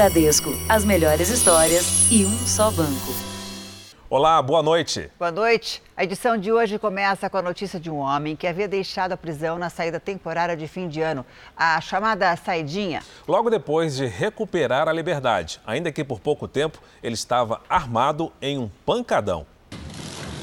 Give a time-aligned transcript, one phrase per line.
[0.00, 3.12] Bradesco, as melhores histórias e um só banco.
[4.08, 5.10] Olá, boa noite.
[5.18, 5.82] Boa noite.
[5.94, 9.16] A edição de hoje começa com a notícia de um homem que havia deixado a
[9.18, 11.22] prisão na saída temporária de fim de ano,
[11.54, 13.02] a chamada saidinha.
[13.28, 18.56] Logo depois de recuperar a liberdade, ainda que por pouco tempo, ele estava armado em
[18.56, 19.46] um pancadão.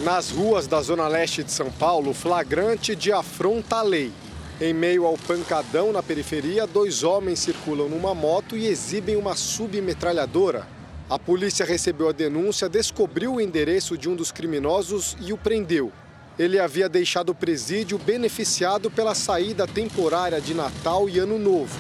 [0.02, 4.14] Nas ruas da zona leste de São Paulo, flagrante de afronta à lei.
[4.60, 10.66] Em meio ao pancadão na periferia, dois homens circulam numa moto e exibem uma submetralhadora.
[11.08, 15.92] A polícia recebeu a denúncia, descobriu o endereço de um dos criminosos e o prendeu.
[16.40, 21.78] Ele havia deixado o presídio beneficiado pela saída temporária de Natal e Ano Novo.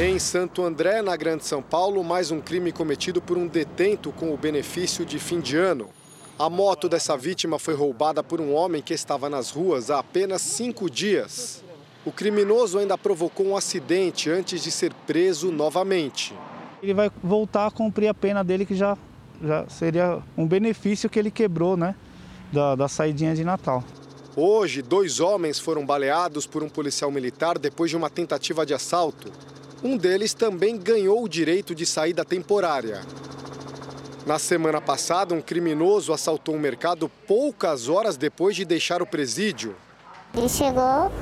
[0.00, 4.34] Em Santo André, na Grande São Paulo, mais um crime cometido por um detento com
[4.34, 5.88] o benefício de fim de ano.
[6.38, 10.42] A moto dessa vítima foi roubada por um homem que estava nas ruas há apenas
[10.42, 11.64] cinco dias.
[12.04, 16.34] O criminoso ainda provocou um acidente antes de ser preso novamente.
[16.82, 18.98] Ele vai voltar a cumprir a pena dele, que já,
[19.42, 21.94] já seria um benefício que ele quebrou, né?
[22.52, 23.82] Da, da saidinha de Natal.
[24.36, 29.32] Hoje, dois homens foram baleados por um policial militar depois de uma tentativa de assalto.
[29.82, 33.00] Um deles também ganhou o direito de saída temporária.
[34.26, 39.76] Na semana passada, um criminoso assaltou um mercado poucas horas depois de deixar o presídio.
[40.34, 41.12] Ele chegou,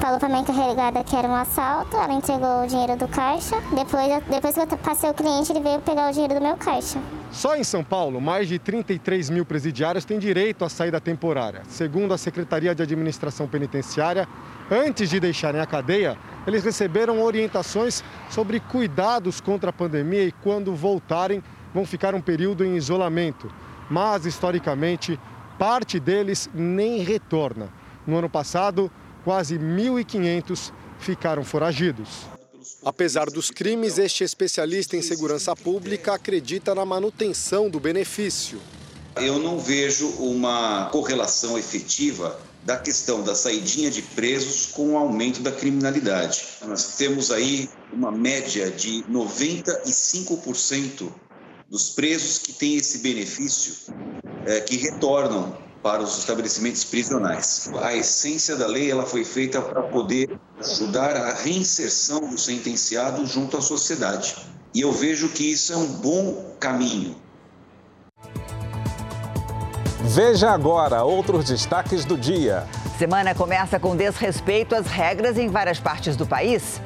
[0.00, 3.54] falou para minha encarregada que era um assalto, ela entregou o dinheiro do caixa.
[3.72, 6.98] Depois, depois que eu passei o cliente, ele veio pegar o dinheiro do meu caixa.
[7.30, 11.62] Só em São Paulo, mais de 33 mil presidiários têm direito à saída temporária.
[11.68, 14.26] Segundo a Secretaria de Administração Penitenciária,
[14.68, 16.18] antes de deixarem a cadeia,
[16.48, 21.40] eles receberam orientações sobre cuidados contra a pandemia e quando voltarem
[21.74, 23.52] vão ficar um período em isolamento.
[23.90, 25.18] Mas, historicamente,
[25.58, 27.68] parte deles nem retorna.
[28.06, 28.90] No ano passado,
[29.24, 32.08] quase 1.500 ficaram foragidos.
[32.84, 38.60] Apesar dos crimes, este especialista em segurança pública acredita na manutenção do benefício.
[39.16, 45.40] Eu não vejo uma correlação efetiva da questão da saidinha de presos com o aumento
[45.40, 46.44] da criminalidade.
[46.66, 51.12] Nós temos aí uma média de 95%
[51.74, 53.74] dos presos que têm esse benefício
[54.46, 57.68] é, que retornam para os estabelecimentos prisionais.
[57.82, 63.56] A essência da lei ela foi feita para poder ajudar a reinserção do sentenciado junto
[63.56, 64.36] à sociedade.
[64.72, 67.16] E eu vejo que isso é um bom caminho.
[70.04, 72.68] Veja agora outros destaques do dia.
[72.96, 76.80] Semana começa com desrespeito às regras em várias partes do país.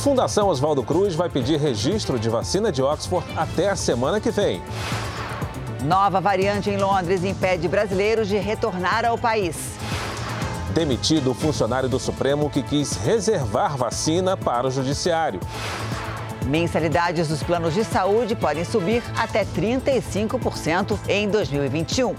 [0.00, 4.62] Fundação Oswaldo Cruz vai pedir registro de vacina de Oxford até a semana que vem.
[5.84, 9.56] Nova variante em Londres impede brasileiros de retornar ao país.
[10.72, 15.38] Demitido o funcionário do Supremo que quis reservar vacina para o Judiciário.
[16.46, 22.14] Mensalidades dos planos de saúde podem subir até 35% em 2021.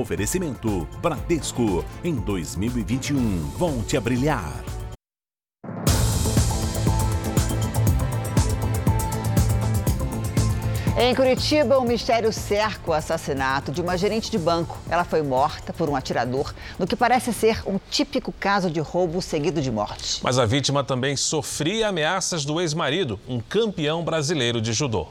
[0.00, 1.84] Oferecimento Bradesco.
[2.02, 4.64] Em 2021, volte a brilhar.
[10.98, 14.78] Em Curitiba, o mistério cerca o assassinato de uma gerente de banco.
[14.88, 19.20] Ela foi morta por um atirador, no que parece ser um típico caso de roubo
[19.20, 20.20] seguido de morte.
[20.22, 25.08] Mas a vítima também sofria ameaças do ex-marido, um campeão brasileiro de judô.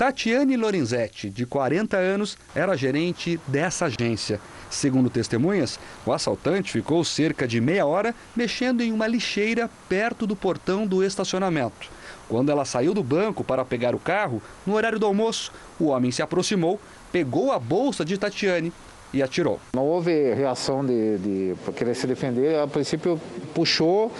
[0.00, 4.40] Tatiane Lorenzetti, de 40 anos, era gerente dessa agência.
[4.70, 10.34] Segundo testemunhas, o assaltante ficou cerca de meia hora mexendo em uma lixeira perto do
[10.34, 11.90] portão do estacionamento.
[12.30, 16.10] Quando ela saiu do banco para pegar o carro, no horário do almoço, o homem
[16.10, 16.80] se aproximou,
[17.12, 18.72] pegou a bolsa de Tatiane
[19.12, 19.60] e atirou.
[19.74, 22.58] Não houve reação de, de querer se defender.
[22.58, 23.20] A princípio,
[23.52, 24.10] puxou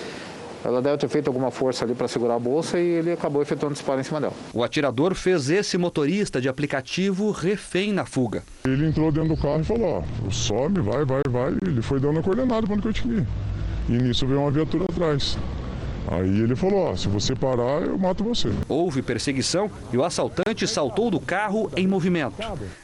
[0.64, 3.74] ela deve ter feito alguma força ali para segurar a bolsa e ele acabou efetuando
[3.74, 4.32] disparo em cima dela.
[4.52, 8.42] O atirador fez esse motorista de aplicativo refém na fuga.
[8.64, 11.56] Ele entrou dentro do carro e falou: ó, some, vai, vai, vai.
[11.66, 13.26] Ele foi dando a coordenada onde eu tinha.
[13.88, 15.36] E nisso veio uma viatura atrás.
[16.10, 18.48] Aí ele falou: se você parar, eu mato você.
[18.68, 22.34] Houve perseguição e o assaltante saltou do carro em movimento.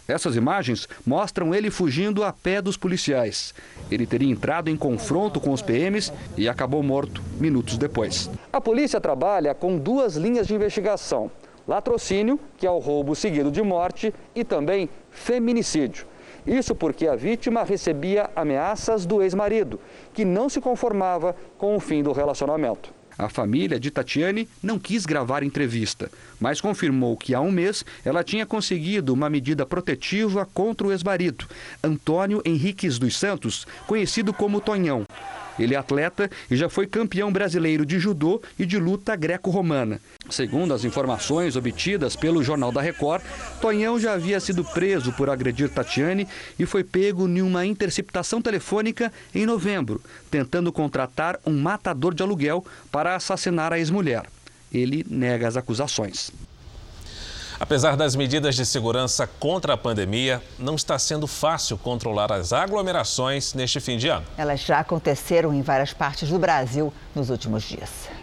[0.06, 3.52] Essas imagens mostram ele fugindo a pé dos policiais.
[3.90, 8.30] Ele teria entrado em confronto com os PMs e acabou morto minutos depois.
[8.52, 11.28] A polícia trabalha com duas linhas de investigação:
[11.66, 16.06] latrocínio, que é o roubo seguido de morte, e também feminicídio.
[16.46, 19.80] Isso porque a vítima recebia ameaças do ex-marido,
[20.14, 22.94] que não se conformava com o fim do relacionamento.
[23.18, 28.22] A família de Tatiane não quis gravar entrevista, mas confirmou que há um mês ela
[28.22, 31.46] tinha conseguido uma medida protetiva contra o ex-marido,
[31.82, 35.05] Antônio Henriques dos Santos, conhecido como Tonhão.
[35.58, 40.00] Ele é atleta e já foi campeão brasileiro de judô e de luta greco-romana.
[40.28, 43.22] Segundo as informações obtidas pelo Jornal da Record,
[43.60, 46.26] Tonhão já havia sido preso por agredir Tatiane
[46.58, 52.64] e foi pego em uma interceptação telefônica em novembro, tentando contratar um matador de aluguel
[52.90, 54.24] para assassinar a ex-mulher.
[54.72, 56.32] Ele nega as acusações.
[57.58, 63.54] Apesar das medidas de segurança contra a pandemia, não está sendo fácil controlar as aglomerações
[63.54, 64.26] neste fim de ano.
[64.36, 68.15] Elas já aconteceram em várias partes do Brasil nos últimos dias.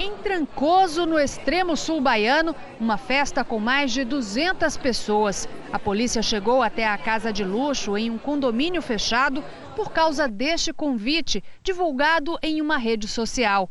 [0.00, 5.48] Em Trancoso, no extremo sul baiano, uma festa com mais de 200 pessoas.
[5.72, 9.42] A polícia chegou até a casa de luxo em um condomínio fechado
[9.74, 13.68] por causa deste convite divulgado em uma rede social.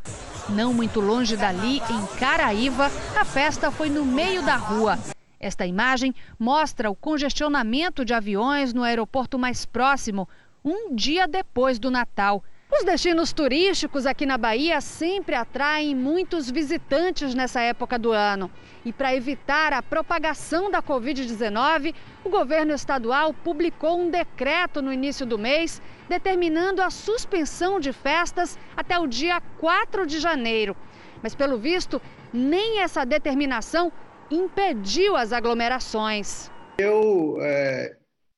[0.49, 4.99] Não muito longe dali, em Caraíva, a festa foi no meio da rua.
[5.39, 10.27] Esta imagem mostra o congestionamento de aviões no aeroporto mais próximo,
[10.63, 12.43] um dia depois do Natal.
[12.69, 18.51] Os destinos turísticos aqui na Bahia sempre atraem muitos visitantes nessa época do ano.
[18.83, 25.25] E para evitar a propagação da Covid-19, o governo estadual publicou um decreto no início
[25.25, 30.75] do mês determinando a suspensão de festas até o dia 4 de janeiro.
[31.23, 32.01] Mas, pelo visto,
[32.33, 33.93] nem essa determinação
[34.29, 36.51] impediu as aglomerações.
[36.77, 37.95] Eu é,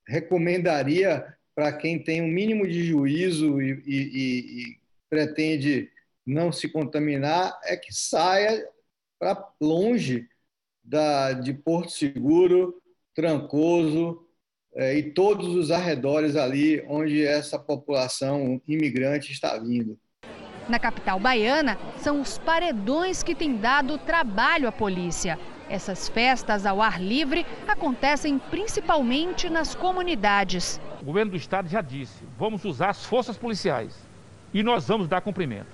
[0.07, 1.25] recomendaria
[1.59, 4.79] para quem tem um mínimo de juízo e, e, e,
[5.09, 5.91] pretende
[6.25, 8.65] não se contaminar, é que saia
[9.19, 10.25] para longe
[10.81, 12.81] da, de Porto Seguro,
[13.13, 14.25] Trancoso
[14.73, 19.99] é, e todos os arredores ali onde essa população imigrante está vindo.
[20.69, 25.37] Na capital baiana, são os paredões que têm dado trabalho à polícia.
[25.69, 30.81] Essas festas ao ar livre acontecem principalmente nas comunidades.
[30.99, 33.95] O governo do estado já disse: vamos usar as forças policiais
[34.51, 35.67] e nós vamos dar cumprimento.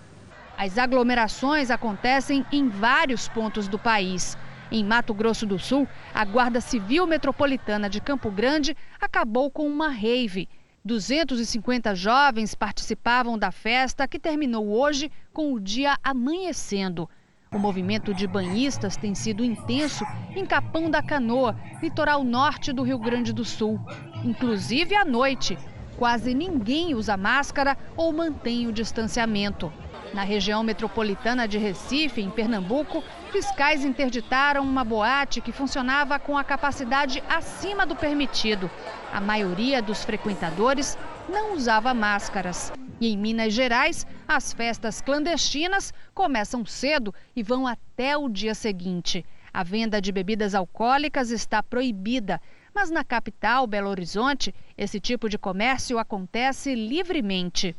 [0.57, 4.37] As aglomerações acontecem em vários pontos do país.
[4.69, 9.89] Em Mato Grosso do Sul, a Guarda Civil Metropolitana de Campo Grande acabou com uma
[9.89, 10.49] rave.
[10.83, 17.09] 250 jovens participavam da festa que terminou hoje com o dia amanhecendo.
[17.51, 20.05] O movimento de banhistas tem sido intenso
[20.35, 23.79] em Capão da Canoa, litoral norte do Rio Grande do Sul.
[24.23, 25.57] Inclusive à noite.
[25.97, 29.71] Quase ninguém usa máscara ou mantém o distanciamento.
[30.13, 33.01] Na região metropolitana de Recife, em Pernambuco,
[33.31, 38.69] fiscais interditaram uma boate que funcionava com a capacidade acima do permitido.
[39.13, 42.71] A maioria dos frequentadores não usava máscaras.
[42.99, 49.25] E em Minas Gerais, as festas clandestinas começam cedo e vão até o dia seguinte.
[49.53, 52.41] A venda de bebidas alcoólicas está proibida,
[52.73, 57.75] mas na capital, Belo Horizonte, esse tipo de comércio acontece livremente.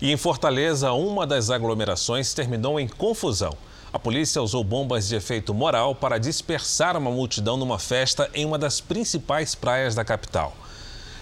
[0.00, 3.56] E em Fortaleza, uma das aglomerações terminou em confusão.
[3.92, 8.58] A polícia usou bombas de efeito moral para dispersar uma multidão numa festa em uma
[8.58, 10.54] das principais praias da capital.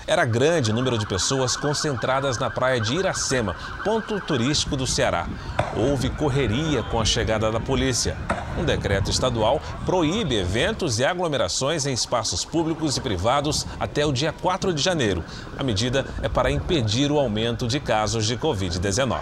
[0.07, 5.27] Era grande o número de pessoas concentradas na praia de Iracema, ponto turístico do Ceará.
[5.75, 8.15] Houve correria com a chegada da polícia.
[8.59, 14.31] Um decreto estadual proíbe eventos e aglomerações em espaços públicos e privados até o dia
[14.31, 15.25] 4 de janeiro.
[15.59, 19.19] A medida é para impedir o aumento de casos de Covid-19.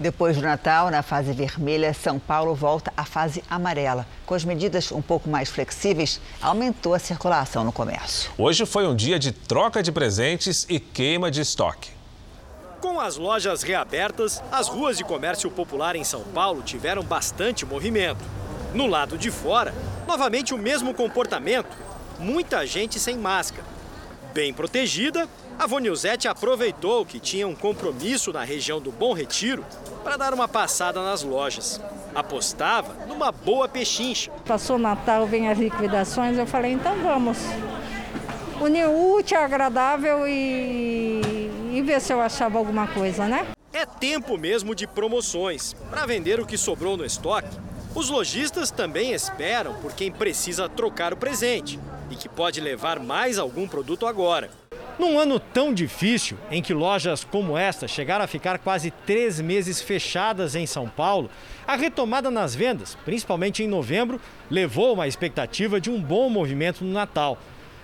[0.00, 4.06] Depois do Natal, na fase vermelha, São Paulo volta à fase amarela.
[4.24, 8.30] Com as medidas um pouco mais flexíveis, aumentou a circulação no comércio.
[8.38, 11.90] Hoje foi um dia de troca de presentes e queima de estoque.
[12.80, 18.24] Com as lojas reabertas, as ruas de comércio popular em São Paulo tiveram bastante movimento.
[18.72, 19.74] No lado de fora,
[20.06, 21.76] novamente o mesmo comportamento.
[22.20, 23.64] Muita gente sem máscara.
[24.32, 25.28] Bem protegida,
[25.58, 29.64] a Vonilzete aproveitou que tinha um compromisso na região do Bom Retiro
[30.04, 31.80] para dar uma passada nas lojas.
[32.14, 34.30] Apostava numa boa pechincha.
[34.46, 37.38] Passou Natal, vem as liquidações, eu falei, então vamos.
[38.60, 43.46] Unir útil, agradável e, e ver se eu achava alguma coisa, né?
[43.72, 45.74] É tempo mesmo de promoções.
[45.90, 47.56] Para vender o que sobrou no estoque,
[47.94, 51.78] os lojistas também esperam por quem precisa trocar o presente
[52.10, 54.50] e que pode levar mais algum produto agora.
[54.98, 59.80] Num ano tão difícil, em que lojas como esta chegaram a ficar quase três meses
[59.80, 61.30] fechadas em São Paulo,
[61.64, 66.92] a retomada nas vendas, principalmente em novembro, levou uma expectativa de um bom movimento no
[66.92, 67.38] Natal.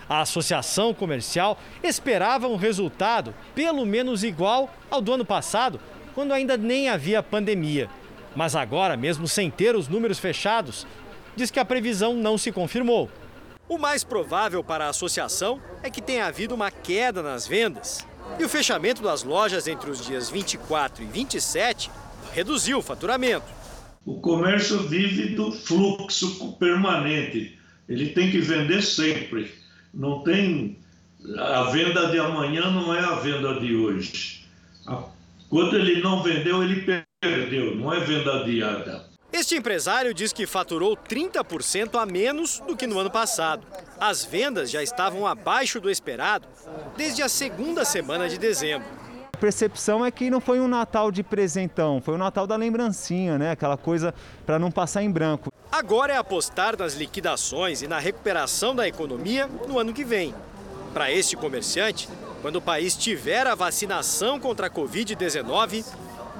[0.09, 5.81] A associação comercial esperava um resultado pelo menos igual ao do ano passado,
[6.17, 7.89] quando ainda nem havia pandemia.
[8.35, 10.85] Mas agora, mesmo sem ter os números fechados,
[11.37, 13.09] diz que a previsão não se confirmou.
[13.69, 18.07] O mais provável para a associação é que tenha havido uma queda nas vendas.
[18.39, 21.91] E o fechamento das lojas entre os dias 24 e 27
[22.33, 23.47] reduziu o faturamento.
[24.05, 27.59] O comércio vive do fluxo permanente.
[27.89, 29.55] Ele tem que vender sempre.
[29.93, 30.79] Não tem
[31.39, 34.45] a venda de amanhã não é a venda de hoje.
[35.49, 36.85] Quando ele não vendeu, ele
[37.21, 39.14] perdeu, não é venda adiada.
[39.35, 43.67] Este empresário diz que faturou 30% a menos do que no ano passado.
[43.99, 46.47] As vendas já estavam abaixo do esperado
[46.97, 48.87] desde a segunda semana de dezembro.
[49.33, 53.37] A percepção é que não foi um Natal de presentão, foi um Natal da lembrancinha,
[53.37, 53.51] né?
[53.51, 54.15] Aquela coisa
[54.47, 55.51] para não passar em branco.
[55.73, 60.33] Agora é apostar nas liquidações e na recuperação da economia no ano que vem.
[60.93, 62.09] Para este comerciante,
[62.41, 65.85] quando o país tiver a vacinação contra a Covid-19,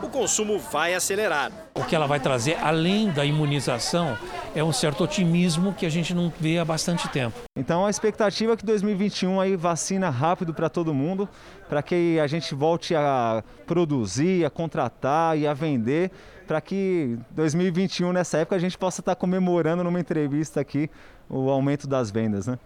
[0.01, 1.64] o consumo vai acelerar.
[1.77, 4.17] O que ela vai trazer, além da imunização,
[4.55, 7.37] é um certo otimismo que a gente não vê há bastante tempo.
[7.59, 11.29] Então a expectativa é que 2021 aí vacina rápido para todo mundo,
[11.69, 16.13] para que a gente volte a produzir, a contratar e a vender,
[16.47, 20.89] para que 2021 nessa época a gente possa estar comemorando numa entrevista aqui
[21.29, 22.57] o aumento das vendas, né?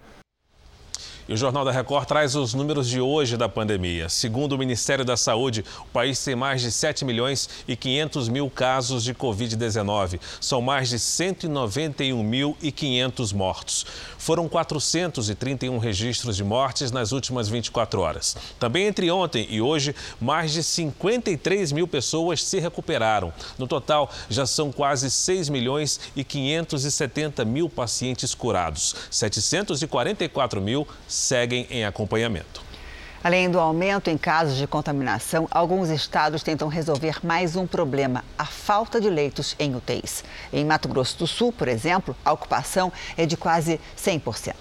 [1.29, 4.09] E o Jornal da Record traz os números de hoje da pandemia.
[4.09, 8.49] Segundo o Ministério da Saúde, o país tem mais de 7 milhões e 500 mil
[8.49, 10.19] casos de Covid-19.
[10.41, 13.85] São mais de 191.500 mortos.
[14.17, 18.35] Foram 431 registros de mortes nas últimas 24 horas.
[18.59, 23.35] Também entre ontem e hoje, mais de 53 mil pessoas se recuperaram.
[23.59, 28.97] No total, já são quase 6 milhões e 570 mil pacientes curados.
[29.11, 32.69] 744 mil seguem em acompanhamento.
[33.23, 38.47] Além do aumento em casos de contaminação, alguns estados tentam resolver mais um problema: a
[38.47, 40.25] falta de leitos em UTIs.
[40.53, 44.55] Em Mato Grosso do Sul, por exemplo, a ocupação é de quase 100%.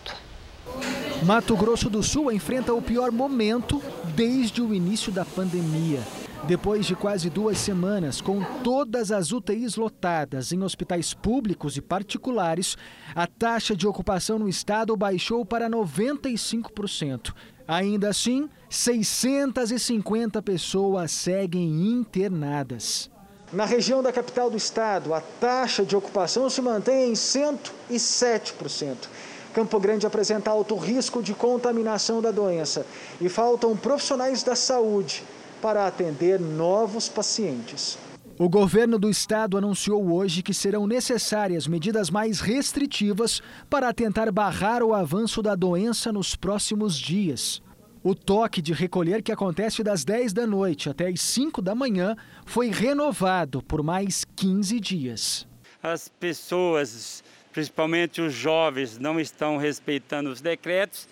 [1.24, 3.82] Mato Grosso do Sul enfrenta o pior momento
[4.16, 6.00] desde o início da pandemia.
[6.46, 12.78] Depois de quase duas semanas, com todas as UTIs lotadas em hospitais públicos e particulares,
[13.14, 17.34] a taxa de ocupação no estado baixou para 95%.
[17.68, 23.10] Ainda assim, 650 pessoas seguem internadas.
[23.52, 29.10] Na região da capital do estado, a taxa de ocupação se mantém em 107%.
[29.54, 32.86] Campo Grande apresenta alto risco de contaminação da doença
[33.20, 35.24] e faltam profissionais da saúde
[35.62, 37.98] para atender novos pacientes.
[38.40, 44.84] O governo do estado anunciou hoje que serão necessárias medidas mais restritivas para tentar barrar
[44.84, 47.64] o avanço da doença nos próximos dias.
[48.04, 52.16] O toque de recolher, que acontece das 10 da noite até as 5 da manhã,
[52.46, 55.48] foi renovado por mais 15 dias.
[55.82, 61.08] As pessoas, principalmente os jovens, não estão respeitando os decretos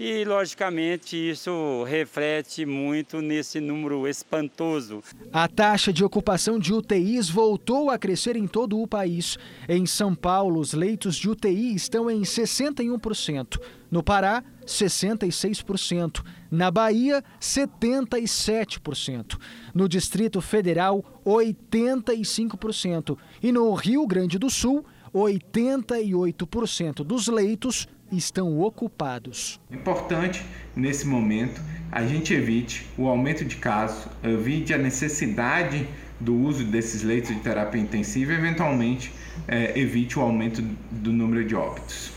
[0.00, 5.02] e, logicamente, isso reflete muito nesse número espantoso.
[5.30, 9.36] A taxa de ocupação de UTIs voltou a crescer em todo o país.
[9.68, 13.60] Em São Paulo, os leitos de UTI estão em 61%.
[13.90, 16.24] No Pará, 66%.
[16.50, 19.38] Na Bahia, 77%.
[19.74, 23.18] No Distrito Federal, 85%.
[23.42, 24.82] E no Rio Grande do Sul,
[25.14, 29.60] 88% dos leitos estão ocupados.
[29.70, 35.88] Importante nesse momento a gente evite o aumento de casos, evite a necessidade
[36.20, 39.12] do uso desses leitos de terapia intensiva e, eventualmente,
[39.48, 42.12] é, evite o aumento do número de óbitos.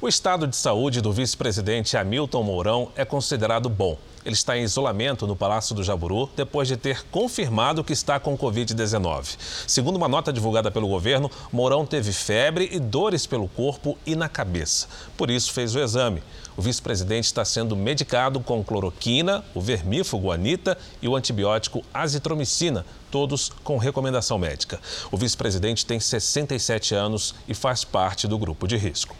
[0.00, 3.98] O estado de saúde do vice-presidente Hamilton Mourão é considerado bom.
[4.26, 8.36] Ele está em isolamento no Palácio do Jaburu depois de ter confirmado que está com
[8.36, 9.36] Covid-19.
[9.68, 14.28] Segundo uma nota divulgada pelo governo, Mourão teve febre e dores pelo corpo e na
[14.28, 14.88] cabeça.
[15.16, 16.24] Por isso, fez o exame.
[16.56, 23.52] O vice-presidente está sendo medicado com cloroquina, o vermífugo Anita e o antibiótico azitromicina, todos
[23.62, 24.80] com recomendação médica.
[25.12, 29.14] O vice-presidente tem 67 anos e faz parte do grupo de risco.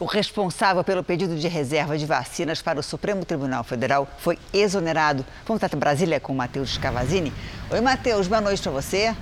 [0.00, 5.26] O responsável pelo pedido de reserva de vacinas para o Supremo Tribunal Federal foi exonerado.
[5.46, 7.30] Vamos até Brasília com o Matheus Cavazini.
[7.70, 9.14] Oi, Matheus, boa noite para você.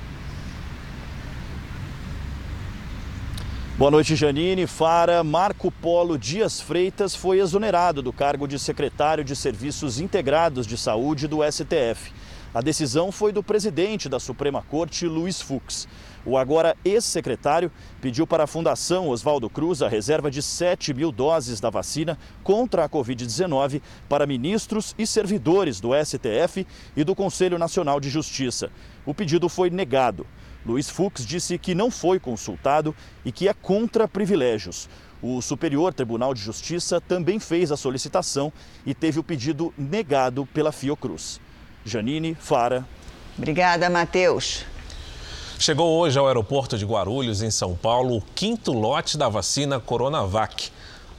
[3.76, 4.68] Boa noite, Janine.
[4.68, 10.78] Fara Marco Polo Dias Freitas foi exonerado do cargo de secretário de Serviços Integrados de
[10.78, 12.12] Saúde do STF.
[12.54, 15.88] A decisão foi do presidente da Suprema Corte, Luiz Fux.
[16.28, 21.58] O agora ex-secretário pediu para a Fundação Oswaldo Cruz a reserva de 7 mil doses
[21.58, 23.80] da vacina contra a Covid-19
[24.10, 28.70] para ministros e servidores do STF e do Conselho Nacional de Justiça.
[29.06, 30.26] O pedido foi negado.
[30.66, 32.94] Luiz Fux disse que não foi consultado
[33.24, 34.86] e que é contra privilégios.
[35.22, 38.52] O Superior Tribunal de Justiça também fez a solicitação
[38.84, 41.40] e teve o pedido negado pela Fiocruz.
[41.86, 42.86] Janine Fara.
[43.38, 44.66] Obrigada, Matheus.
[45.60, 50.70] Chegou hoje ao aeroporto de Guarulhos, em São Paulo, o quinto lote da vacina Coronavac.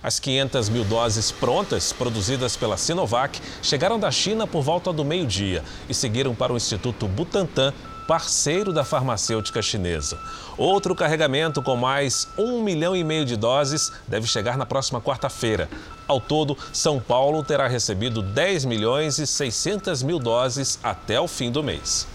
[0.01, 5.62] As 500 mil doses prontas, produzidas pela Sinovac, chegaram da China por volta do meio-dia
[5.89, 7.74] e seguiram para o Instituto Butantan,
[8.08, 10.17] parceiro da farmacêutica chinesa.
[10.58, 15.69] Outro carregamento com mais um milhão e meio de doses deve chegar na próxima quarta-feira.
[16.08, 21.51] Ao todo, São Paulo terá recebido 10 milhões e 600 mil doses até o fim
[21.51, 22.08] do mês.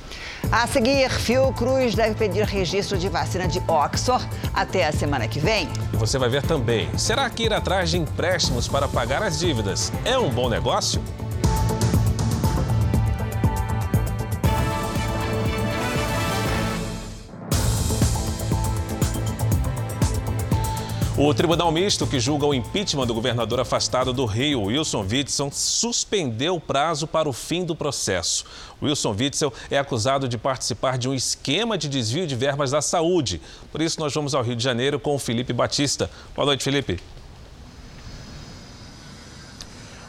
[0.50, 5.68] A seguir, Fiocruz deve pedir registro de vacina de Oxford até a semana que vem.
[5.92, 9.92] E você vai ver também: será que ir atrás de empréstimos para pagar as dívidas
[10.04, 11.02] é um bom negócio?
[21.16, 26.56] O Tribunal Misto, que julga o impeachment do governador afastado do Rio, Wilson Witzel, suspendeu
[26.56, 28.44] o prazo para o fim do processo.
[28.82, 33.40] Wilson Witzel é acusado de participar de um esquema de desvio de verbas da saúde.
[33.70, 36.10] Por isso, nós vamos ao Rio de Janeiro com o Felipe Batista.
[36.34, 36.98] Boa noite, Felipe.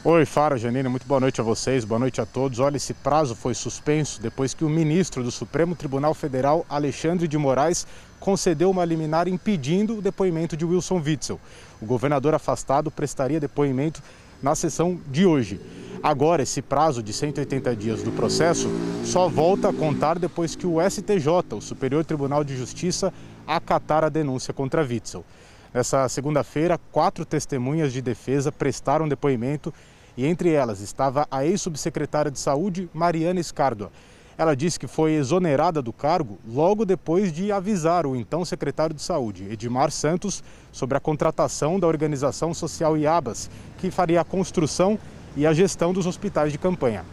[0.08, 2.60] Oi, Fara, Janine, muito boa noite a vocês, boa noite a todos.
[2.60, 7.38] Olha, esse prazo foi suspenso depois que o ministro do Supremo Tribunal Federal, Alexandre de
[7.40, 7.88] Moraes,
[8.26, 11.40] concedeu uma liminar impedindo o depoimento de Wilson Witzel.
[11.80, 14.02] O governador afastado prestaria depoimento
[14.42, 15.62] na sessão de hoje.
[16.02, 18.68] Agora, esse prazo de 180 dias do processo
[19.04, 23.14] só volta a contar depois que o STJ, o Superior Tribunal de Justiça,
[23.46, 25.24] acatar a denúncia contra Witzel.
[25.72, 29.72] Nessa segunda-feira, quatro testemunhas de defesa prestaram depoimento
[30.18, 33.92] e entre elas estava a ex-subsecretária de Saúde, Mariana Escárdua.
[34.38, 39.02] Ela disse que foi exonerada do cargo logo depois de avisar o então secretário de
[39.02, 45.00] Saúde, Edmar Santos, sobre a contratação da organização social IABAS, que faria a construção
[45.38, 47.06] e a gestão dos hospitais de campanha.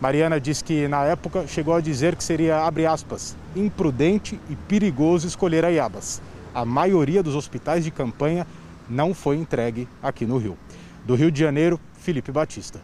[0.00, 5.26] Mariana disse que na época chegou a dizer que seria, abre aspas, imprudente e perigoso
[5.26, 6.22] escolher a IABAS.
[6.54, 8.46] A maioria dos hospitais de campanha
[8.88, 10.56] não foi entregue aqui no Rio.
[11.04, 12.80] Do Rio de Janeiro, Felipe Batista.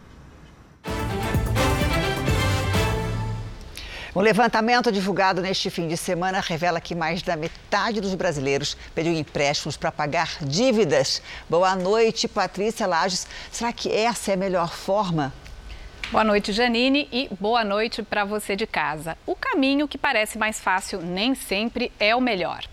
[4.15, 9.11] Um levantamento divulgado neste fim de semana revela que mais da metade dos brasileiros pediu
[9.11, 11.21] empréstimos para pagar dívidas.
[11.49, 13.27] Boa noite, Patrícia Lages.
[13.51, 15.33] Será que essa é a melhor forma?
[16.13, 19.17] Boa noite, Janine, e boa noite para você de casa.
[19.25, 22.63] O caminho que parece mais fácil nem sempre é o melhor.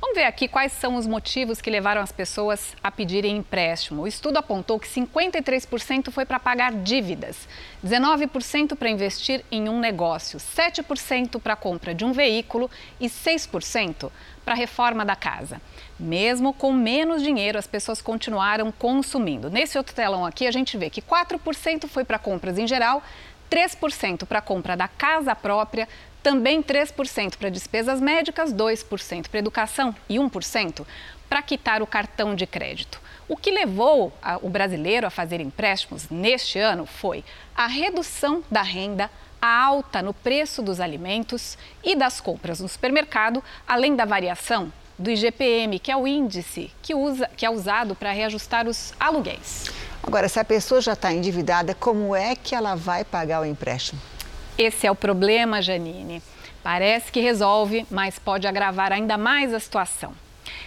[0.00, 4.02] Vamos ver aqui quais são os motivos que levaram as pessoas a pedirem empréstimo.
[4.02, 7.48] O estudo apontou que 53% foi para pagar dívidas,
[7.84, 14.10] 19% para investir em um negócio, 7% para a compra de um veículo e 6%
[14.44, 15.60] para a reforma da casa.
[15.98, 19.50] Mesmo com menos dinheiro, as pessoas continuaram consumindo.
[19.50, 23.02] Nesse outro telão aqui, a gente vê que 4% foi para compras em geral,
[23.50, 25.88] 3% para a compra da casa própria,
[26.22, 30.84] também 3% para despesas médicas, 2% para educação e 1%
[31.28, 33.00] para quitar o cartão de crédito.
[33.28, 38.62] O que levou a, o brasileiro a fazer empréstimos neste ano foi a redução da
[38.62, 44.72] renda, a alta no preço dos alimentos e das compras no supermercado, além da variação
[44.98, 49.70] do IGPM, que é o índice que, usa, que é usado para reajustar os aluguéis.
[50.08, 54.00] Agora, se a pessoa já está endividada, como é que ela vai pagar o empréstimo?
[54.56, 56.22] Esse é o problema, Janine.
[56.62, 60.14] Parece que resolve, mas pode agravar ainda mais a situação.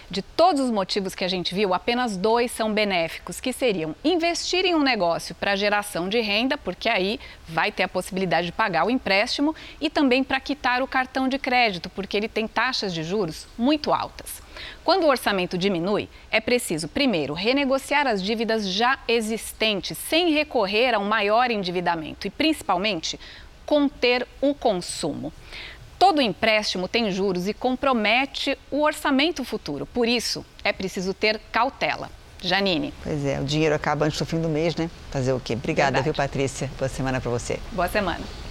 [0.08, 4.64] De todos os motivos que a gente viu, apenas dois são benéficos, que seriam investir
[4.64, 8.86] em um negócio para geração de renda, porque aí vai ter a possibilidade de pagar
[8.86, 13.02] o empréstimo, e também para quitar o cartão de crédito, porque ele tem taxas de
[13.02, 14.41] juros muito altas.
[14.84, 20.98] Quando o orçamento diminui, é preciso, primeiro, renegociar as dívidas já existentes, sem recorrer a
[20.98, 23.18] um maior endividamento, e principalmente
[23.64, 25.32] conter o consumo.
[25.98, 29.86] Todo empréstimo tem juros e compromete o orçamento futuro.
[29.86, 32.10] Por isso, é preciso ter cautela.
[32.42, 32.92] Janine.
[33.04, 34.90] Pois é, o dinheiro acaba antes do fim do mês, né?
[35.12, 35.54] Fazer o quê?
[35.54, 36.04] Obrigada, Verdade.
[36.04, 36.68] viu, Patrícia?
[36.76, 37.60] Boa semana para você.
[37.70, 38.41] Boa semana.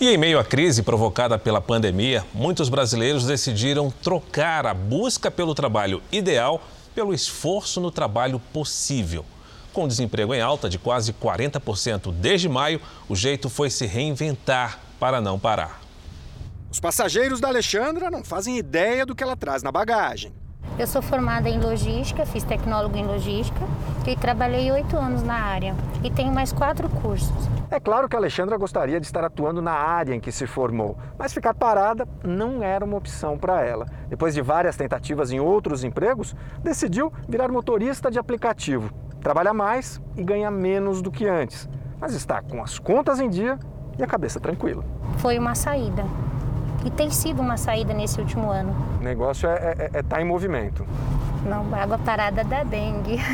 [0.00, 5.54] E em meio à crise provocada pela pandemia, muitos brasileiros decidiram trocar a busca pelo
[5.54, 6.60] trabalho ideal
[6.94, 9.24] pelo esforço no trabalho possível.
[9.72, 15.20] Com desemprego em alta de quase 40% desde maio, o jeito foi se reinventar para
[15.20, 15.80] não parar.
[16.70, 20.32] Os passageiros da Alexandra não fazem ideia do que ela traz na bagagem.
[20.78, 23.64] Eu sou formada em logística, fiz tecnólogo em logística
[24.06, 27.48] e trabalhei oito anos na área e tenho mais quatro cursos.
[27.70, 30.96] É claro que a Alexandra gostaria de estar atuando na área em que se formou,
[31.18, 33.86] mas ficar parada não era uma opção para ela.
[34.08, 38.90] Depois de várias tentativas em outros empregos, decidiu virar motorista de aplicativo.
[39.20, 41.68] Trabalha mais e ganha menos do que antes,
[42.00, 43.58] mas está com as contas em dia
[43.98, 44.84] e a cabeça tranquila.
[45.18, 46.04] Foi uma saída.
[46.84, 48.74] E tem sido uma saída nesse último ano.
[49.00, 50.86] O negócio é estar é, é tá em movimento.
[51.46, 53.18] Não, água parada da dengue.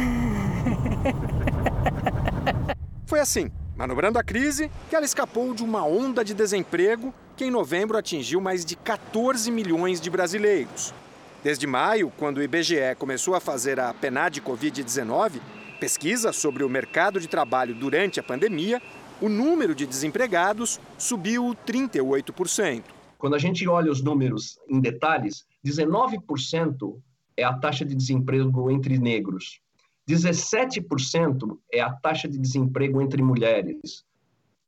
[3.06, 7.50] Foi assim, manobrando a crise, que ela escapou de uma onda de desemprego que em
[7.50, 10.94] novembro atingiu mais de 14 milhões de brasileiros.
[11.42, 15.40] Desde maio, quando o IBGE começou a fazer a PNAD Covid-19,
[15.80, 18.80] pesquisa sobre o mercado de trabalho durante a pandemia,
[19.20, 22.99] o número de desempregados subiu 38%.
[23.20, 26.98] Quando a gente olha os números em detalhes, 19%
[27.36, 29.60] é a taxa de desemprego entre negros,
[30.08, 34.06] 17% é a taxa de desemprego entre mulheres,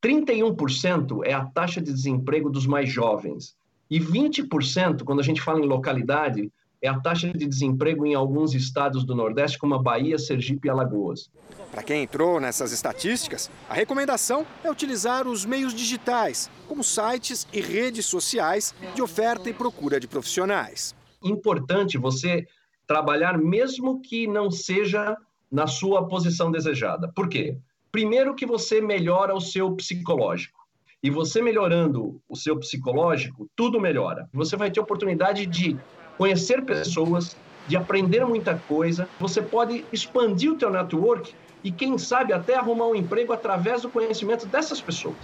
[0.04, 3.56] 31% é a taxa de desemprego dos mais jovens,
[3.90, 8.54] e 20%, quando a gente fala em localidade, é a taxa de desemprego em alguns
[8.54, 11.30] estados do Nordeste, como a Bahia, Sergipe e Alagoas.
[11.70, 17.60] Para quem entrou nessas estatísticas, a recomendação é utilizar os meios digitais, como sites e
[17.60, 20.92] redes sociais de oferta e procura de profissionais.
[21.22, 22.48] Importante você
[22.84, 25.16] trabalhar mesmo que não seja
[25.50, 27.12] na sua posição desejada.
[27.14, 27.56] Por quê?
[27.92, 30.60] Primeiro que você melhora o seu psicológico.
[31.00, 34.28] E você melhorando o seu psicológico, tudo melhora.
[34.32, 35.76] Você vai ter oportunidade de
[36.16, 39.08] conhecer pessoas, de aprender muita coisa.
[39.20, 43.88] Você pode expandir o teu network e quem sabe até arrumar um emprego através do
[43.88, 45.16] conhecimento dessas pessoas.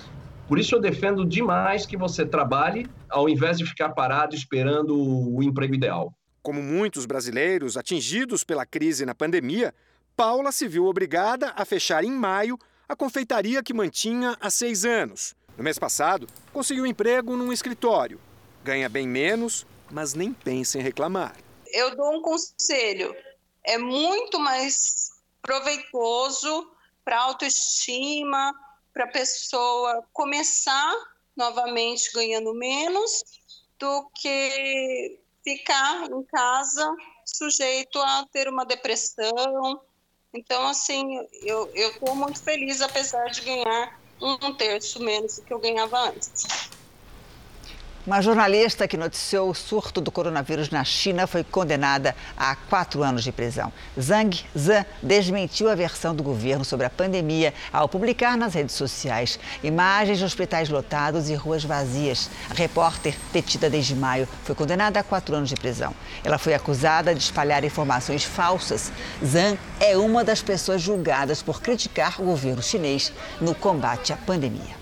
[0.46, 5.42] Por isso eu defendo demais que você trabalhe ao invés de ficar parado esperando o
[5.42, 6.14] emprego ideal.
[6.42, 9.74] Como muitos brasileiros atingidos pela crise na pandemia,
[10.16, 15.36] Paula se viu obrigada a fechar em maio a confeitaria que mantinha há seis anos.
[15.56, 18.18] No mês passado, conseguiu emprego num escritório.
[18.64, 21.36] Ganha bem menos, mas nem pensa em reclamar.
[21.66, 23.14] Eu dou um conselho:
[23.64, 25.10] é muito mais
[25.42, 26.70] proveitoso
[27.04, 28.54] para a autoestima,
[28.92, 30.94] para a pessoa começar
[31.36, 33.22] novamente ganhando menos
[33.78, 39.80] do que ficar em casa sujeito a ter uma depressão.
[40.34, 45.58] Então, assim, eu estou muito feliz, apesar de ganhar um terço menos do que eu
[45.58, 46.44] ganhava antes.
[48.08, 53.22] Uma jornalista que noticiou o surto do coronavírus na China foi condenada a quatro anos
[53.22, 53.70] de prisão.
[54.00, 59.38] Zhang Zhan desmentiu a versão do governo sobre a pandemia ao publicar nas redes sociais
[59.62, 62.30] imagens de hospitais lotados e ruas vazias.
[62.48, 65.94] A repórter, detida desde maio, foi condenada a quatro anos de prisão.
[66.24, 68.90] Ela foi acusada de espalhar informações falsas.
[69.22, 74.78] Zhang é uma das pessoas julgadas por criticar o governo chinês no combate à pandemia.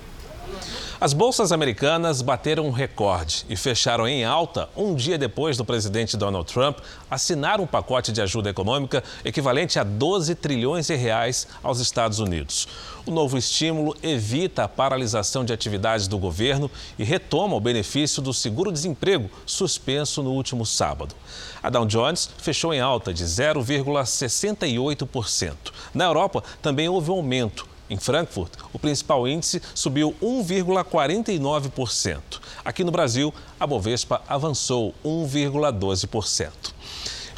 [0.99, 6.17] As bolsas americanas bateram um recorde e fecharam em alta um dia depois do presidente
[6.17, 6.79] Donald Trump
[7.11, 12.67] assinar um pacote de ajuda econômica equivalente a 12 trilhões de reais aos Estados Unidos.
[13.05, 18.33] O novo estímulo evita a paralisação de atividades do governo e retoma o benefício do
[18.33, 21.15] seguro-desemprego suspenso no último sábado.
[21.63, 25.53] A Dow Jones fechou em alta de 0,68%.
[25.93, 32.21] Na Europa também houve um aumento em Frankfurt, o principal índice subiu 1,49%.
[32.65, 36.51] Aqui no Brasil, a Bovespa avançou 1,12%.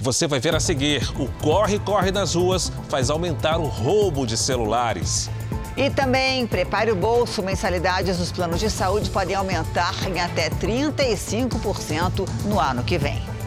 [0.01, 5.29] Você vai ver a seguir: o corre-corre nas ruas faz aumentar o roubo de celulares.
[5.77, 7.43] E também prepare o bolso.
[7.43, 13.38] Mensalidades dos planos de saúde podem aumentar em até 35% no ano que vem.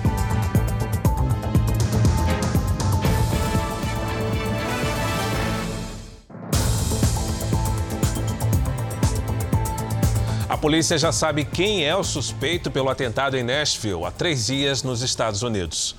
[10.61, 15.01] Polícia já sabe quem é o suspeito pelo atentado em Nashville há três dias nos
[15.01, 15.95] Estados Unidos.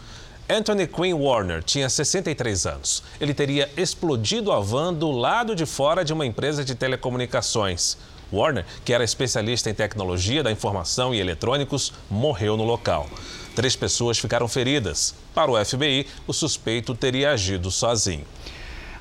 [0.49, 3.03] Anthony Quinn Warner tinha 63 anos.
[3.21, 7.99] Ele teria explodido a van do lado de fora de uma empresa de telecomunicações.
[8.33, 13.09] Warner, que era especialista em tecnologia da informação e eletrônicos, morreu no local.
[13.57, 15.13] Três pessoas ficaram feridas.
[15.35, 18.25] Para o FBI, o suspeito teria agido sozinho.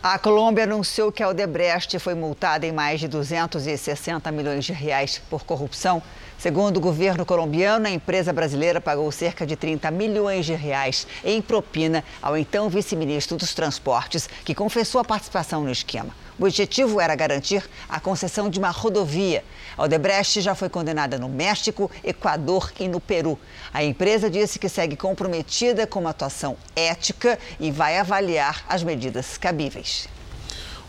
[0.04, 5.22] A Colômbia anunciou que a Odebrecht foi multada em mais de 260 milhões de reais
[5.30, 6.02] por corrupção.
[6.40, 11.40] Segundo o governo colombiano, a empresa brasileira pagou cerca de 30 milhões de reais em
[11.40, 16.16] propina ao então vice-ministro dos Transportes, que confessou a participação no esquema.
[16.40, 19.44] O objetivo era garantir a concessão de uma rodovia.
[19.78, 23.38] A Odebrecht já foi condenada no México, Equador e no Peru.
[23.74, 29.38] A empresa disse que segue comprometida com uma atuação ética e vai avaliar as medidas
[29.38, 30.08] cabíveis.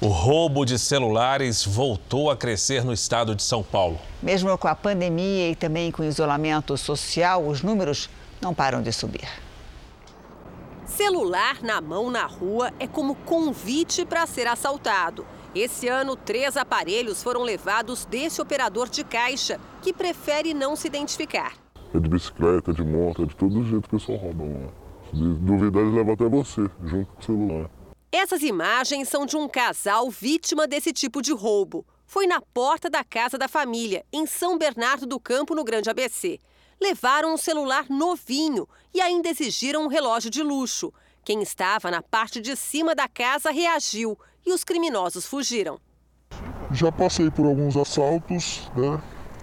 [0.00, 4.00] O roubo de celulares voltou a crescer no estado de São Paulo.
[4.20, 8.92] Mesmo com a pandemia e também com o isolamento social, os números não param de
[8.92, 9.28] subir.
[10.96, 15.26] Celular na mão na rua é como convite para ser assaltado.
[15.54, 21.54] Esse ano, três aparelhos foram levados desse operador de caixa, que prefere não se identificar.
[21.94, 24.44] É de bicicleta, de moto, é de todo jeito que o pessoal rouba.
[24.44, 24.72] Mano.
[25.10, 27.70] Se duvidar, ele leva até você, junto com o celular.
[28.12, 31.86] Essas imagens são de um casal vítima desse tipo de roubo.
[32.06, 36.38] Foi na porta da casa da família, em São Bernardo do Campo, no Grande ABC.
[36.78, 40.92] Levaram um celular novinho e ainda exigiram um relógio de luxo.
[41.24, 45.78] Quem estava na parte de cima da casa reagiu e os criminosos fugiram.
[46.72, 49.00] Já passei por alguns assaltos, né?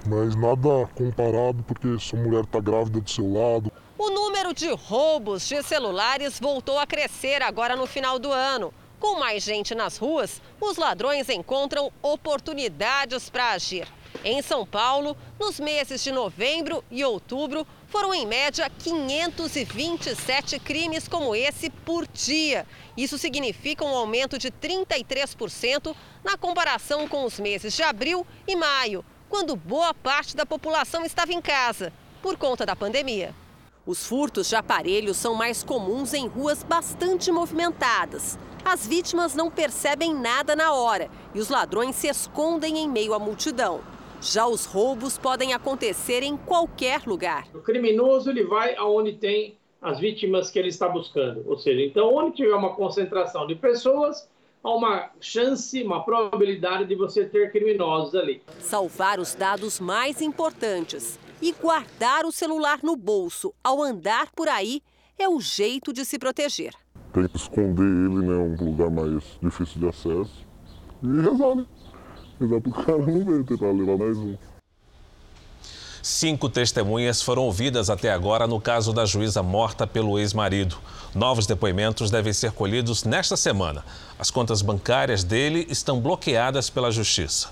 [0.07, 3.71] Mas nada comparado, porque sua mulher está grávida do seu lado.
[3.97, 8.73] O número de roubos de celulares voltou a crescer agora no final do ano.
[8.99, 13.87] Com mais gente nas ruas, os ladrões encontram oportunidades para agir.
[14.23, 21.33] Em São Paulo, nos meses de novembro e outubro, foram em média 527 crimes como
[21.33, 22.67] esse por dia.
[22.97, 29.05] Isso significa um aumento de 33% na comparação com os meses de abril e maio,
[29.29, 33.33] quando boa parte da população estava em casa, por conta da pandemia.
[33.85, 38.37] Os furtos de aparelhos são mais comuns em ruas bastante movimentadas.
[38.63, 43.19] As vítimas não percebem nada na hora e os ladrões se escondem em meio à
[43.19, 43.81] multidão.
[44.21, 47.47] Já os roubos podem acontecer em qualquer lugar.
[47.53, 52.13] O criminoso ele vai aonde tem as vítimas que ele está buscando, ou seja, então
[52.13, 54.27] onde tiver uma concentração de pessoas,
[54.61, 58.41] há uma chance, uma probabilidade de você ter criminosos ali.
[58.59, 64.81] Salvar os dados mais importantes e guardar o celular no bolso ao andar por aí
[65.17, 66.73] é o jeito de se proteger.
[67.13, 70.45] Tem que esconder ele, né, um lugar mais difícil de acesso.
[71.01, 71.65] E rezar, né?
[76.01, 80.77] Cinco testemunhas foram ouvidas até agora no caso da juíza morta pelo ex-marido.
[81.13, 83.83] Novos depoimentos devem ser colhidos nesta semana.
[84.17, 87.49] As contas bancárias dele estão bloqueadas pela justiça.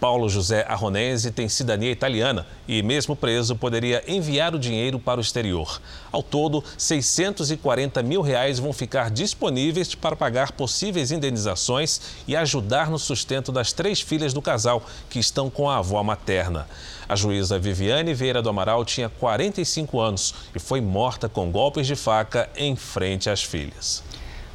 [0.00, 5.22] Paulo José Arronese tem cidadania italiana e, mesmo preso, poderia enviar o dinheiro para o
[5.22, 5.80] exterior.
[6.12, 12.98] Ao todo, 640 mil reais vão ficar disponíveis para pagar possíveis indenizações e ajudar no
[12.98, 16.66] sustento das três filhas do casal, que estão com a avó materna.
[17.08, 21.96] A juíza Viviane Vieira do Amaral tinha 45 anos e foi morta com golpes de
[21.96, 24.02] faca em frente às filhas.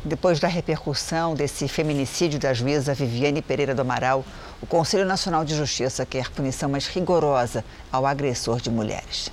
[0.04, 4.24] Depois da repercussão desse feminicídio da juíza Viviane Pereira do Amaral,
[4.62, 9.30] o Conselho Nacional de Justiça quer punição mais rigorosa ao agressor de mulheres.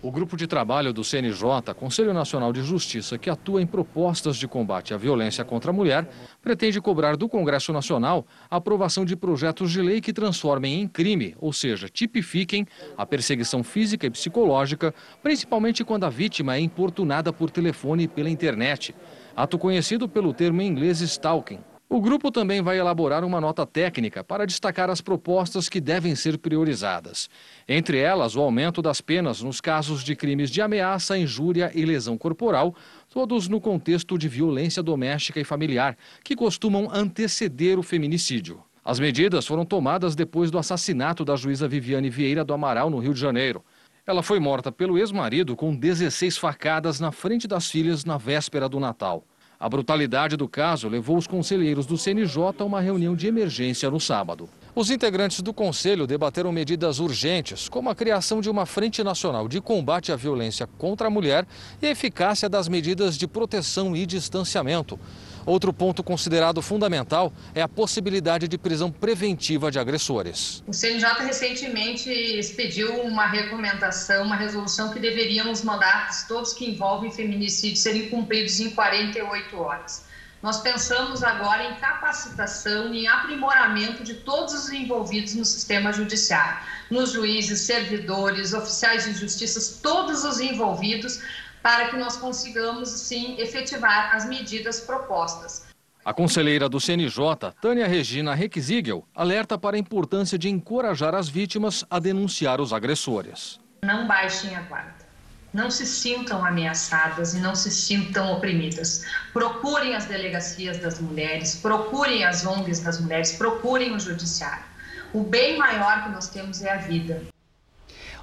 [0.00, 4.46] O grupo de trabalho do CNJ, Conselho Nacional de Justiça, que atua em propostas de
[4.46, 6.08] combate à violência contra a mulher,
[6.40, 11.36] pretende cobrar do Congresso Nacional a aprovação de projetos de lei que transformem em crime,
[11.38, 12.64] ou seja, tipifiquem
[12.96, 18.30] a perseguição física e psicológica, principalmente quando a vítima é importunada por telefone e pela
[18.30, 18.94] internet.
[19.40, 21.60] Ato conhecido pelo termo em inglês stalking.
[21.88, 26.36] O grupo também vai elaborar uma nota técnica para destacar as propostas que devem ser
[26.36, 27.30] priorizadas.
[27.66, 32.18] Entre elas, o aumento das penas nos casos de crimes de ameaça, injúria e lesão
[32.18, 32.74] corporal,
[33.08, 38.62] todos no contexto de violência doméstica e familiar, que costumam anteceder o feminicídio.
[38.84, 43.14] As medidas foram tomadas depois do assassinato da juíza Viviane Vieira do Amaral, no Rio
[43.14, 43.64] de Janeiro.
[44.06, 48.78] Ela foi morta pelo ex-marido com 16 facadas na frente das filhas na véspera do
[48.78, 49.24] Natal.
[49.62, 54.00] A brutalidade do caso levou os conselheiros do CNJ a uma reunião de emergência no
[54.00, 54.48] sábado.
[54.74, 59.60] Os integrantes do conselho debateram medidas urgentes, como a criação de uma Frente Nacional de
[59.60, 61.46] Combate à Violência contra a Mulher
[61.82, 64.98] e a eficácia das medidas de proteção e distanciamento.
[65.46, 70.62] Outro ponto considerado fundamental é a possibilidade de prisão preventiva de agressores.
[70.66, 77.10] O CNJ recentemente expediu uma recomendação, uma resolução que deveriam os mandatos todos que envolvem
[77.10, 80.10] feminicídio serem cumpridos em 48 horas.
[80.42, 86.58] Nós pensamos agora em capacitação e aprimoramento de todos os envolvidos no sistema judiciário,
[86.90, 91.20] nos juízes, servidores, oficiais de justiça, todos os envolvidos,
[91.62, 95.68] para que nós consigamos, sim, efetivar as medidas propostas.
[96.02, 101.84] A conselheira do CNJ, Tânia Regina Requisíguel, alerta para a importância de encorajar as vítimas
[101.90, 103.60] a denunciar os agressores.
[103.84, 105.10] Não baixem a guarda.
[105.52, 109.04] Não se sintam ameaçadas e não se sintam oprimidas.
[109.32, 114.64] Procurem as delegacias das mulheres, procurem as ONGs das mulheres, procurem o judiciário.
[115.12, 117.22] O bem maior que nós temos é a vida.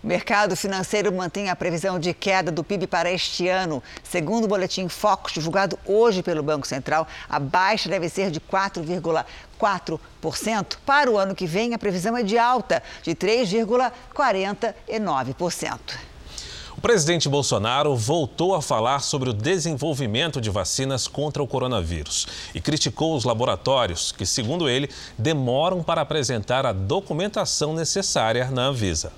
[0.04, 3.82] O mercado financeiro mantém a previsão de queda do PIB para este ano.
[4.04, 10.78] Segundo o boletim Focus, divulgado hoje pelo Banco Central, a baixa deve ser de 4,4%.
[10.86, 15.80] Para o ano que vem, a previsão é de alta, de 3,49%.
[16.78, 22.62] O presidente Bolsonaro voltou a falar sobre o desenvolvimento de vacinas contra o coronavírus e
[22.62, 29.12] criticou os laboratórios que, segundo ele, demoram para apresentar a documentação necessária na Anvisa.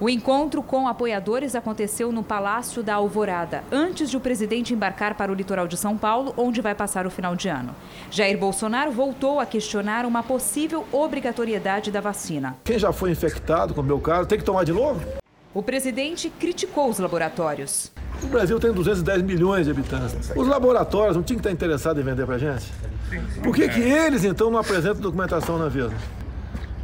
[0.00, 5.32] O encontro com apoiadores aconteceu no Palácio da Alvorada, antes de o presidente embarcar para
[5.32, 7.74] o litoral de São Paulo, onde vai passar o final de ano.
[8.08, 12.56] Jair Bolsonaro voltou a questionar uma possível obrigatoriedade da vacina.
[12.62, 15.04] Quem já foi infectado, como meu caso, tem que tomar de novo?
[15.52, 17.90] O presidente criticou os laboratórios.
[18.22, 20.30] O Brasil tem 210 milhões de habitantes.
[20.36, 22.72] Os laboratórios não tinham que estar interessados em vender para gente?
[23.42, 25.92] Por que, que eles, então, não apresentam documentação na Anvisa?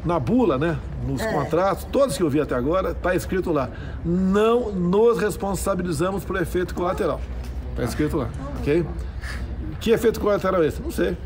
[0.04, 1.32] Na bula, né, nos é.
[1.32, 3.70] contratos, todos que eu vi até agora, está escrito lá:
[4.04, 7.20] não nos responsabilizamos por efeito colateral.
[7.70, 8.86] Está escrito lá, ok?
[9.80, 10.80] Que efeito colateral é esse?
[10.80, 11.16] Não sei.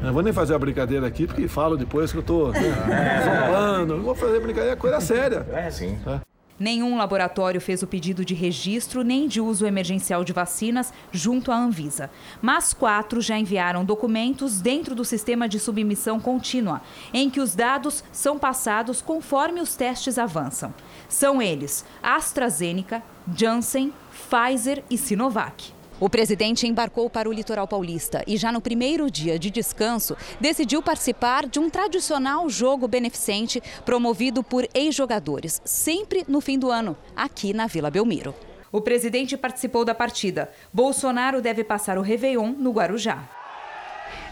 [0.00, 2.60] Não vou nem fazer a brincadeira aqui, porque falo depois que eu estou né,
[3.24, 3.96] zombando.
[3.96, 5.46] Não vou fazer brincadeira, é coisa séria.
[5.52, 5.96] É, sim.
[6.06, 6.31] É.
[6.58, 11.56] Nenhum laboratório fez o pedido de registro nem de uso emergencial de vacinas junto à
[11.56, 12.10] Anvisa.
[12.40, 16.80] Mas quatro já enviaram documentos dentro do sistema de submissão contínua,
[17.12, 20.72] em que os dados são passados conforme os testes avançam.
[21.08, 23.02] São eles AstraZeneca,
[23.36, 25.81] Janssen, Pfizer e Sinovac.
[26.02, 30.82] O presidente embarcou para o litoral paulista e já no primeiro dia de descanso decidiu
[30.82, 37.54] participar de um tradicional jogo beneficente promovido por ex-jogadores, sempre no fim do ano, aqui
[37.54, 38.34] na Vila Belmiro.
[38.72, 40.50] O presidente participou da partida.
[40.72, 43.41] Bolsonaro deve passar o Réveillon no Guarujá.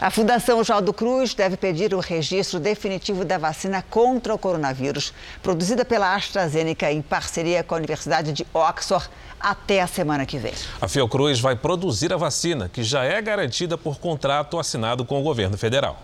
[0.00, 5.12] A Fundação Oswaldo Cruz deve pedir o registro definitivo da vacina contra o coronavírus,
[5.42, 10.52] produzida pela AstraZeneca em parceria com a Universidade de Oxford, até a semana que vem.
[10.80, 15.22] A Fiocruz vai produzir a vacina, que já é garantida por contrato assinado com o
[15.22, 16.02] governo federal.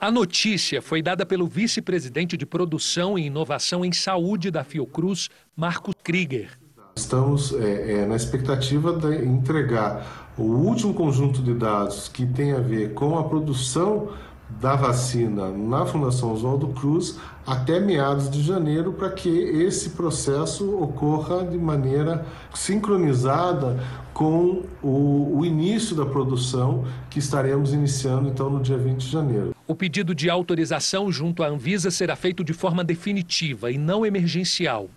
[0.00, 5.94] A notícia foi dada pelo vice-presidente de produção e inovação em saúde da Fiocruz, Marcos
[6.02, 6.58] Krieger.
[6.96, 12.60] Estamos é, é, na expectativa de entregar o último conjunto de dados que tem a
[12.60, 14.08] ver com a produção
[14.60, 21.44] da vacina na Fundação Oswaldo Cruz até meados de janeiro para que esse processo ocorra
[21.44, 28.76] de maneira sincronizada com o, o, início da produção que estaremos iniciando então no dia
[28.76, 29.54] 20 de janeiro.
[29.66, 34.88] O pedido de autorização junto à Anvisa será feito de forma definitiva e não emergencial.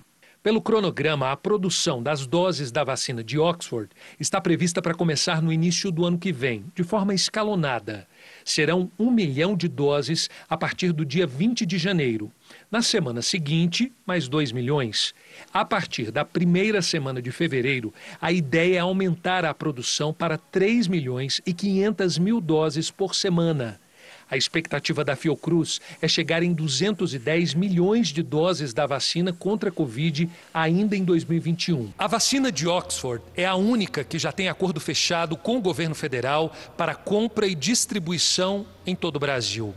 [0.45, 5.51] Pelo cronograma, a produção das doses da vacina de Oxford está prevista para começar no
[5.51, 8.07] início do ano que vem, de forma escalonada.
[8.43, 12.31] Serão um milhão de doses a partir do dia 20 de janeiro.
[12.69, 15.15] Na semana seguinte, mais 2 milhões.
[15.51, 20.87] A partir da primeira semana de fevereiro, a ideia é aumentar a produção para 3
[20.87, 23.79] milhões e 500 mil doses por semana.
[24.29, 29.71] A expectativa da Fiocruz é chegar em 210 milhões de doses da vacina contra a
[29.71, 31.91] Covid ainda em 2021.
[31.97, 35.95] A vacina de Oxford é a única que já tem acordo fechado com o governo
[35.95, 39.73] federal para compra e distribuição em todo o Brasil.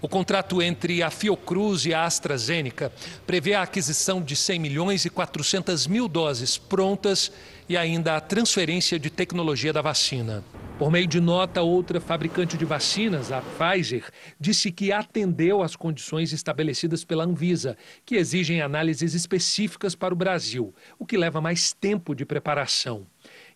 [0.00, 2.92] O contrato entre a Fiocruz e a AstraZeneca
[3.26, 7.32] prevê a aquisição de 100 milhões e 400 mil doses prontas
[7.68, 10.44] e ainda a transferência de tecnologia da vacina.
[10.78, 16.32] Por meio de nota, outra fabricante de vacinas, a Pfizer, disse que atendeu às condições
[16.32, 22.14] estabelecidas pela Anvisa, que exigem análises específicas para o Brasil, o que leva mais tempo
[22.14, 23.06] de preparação.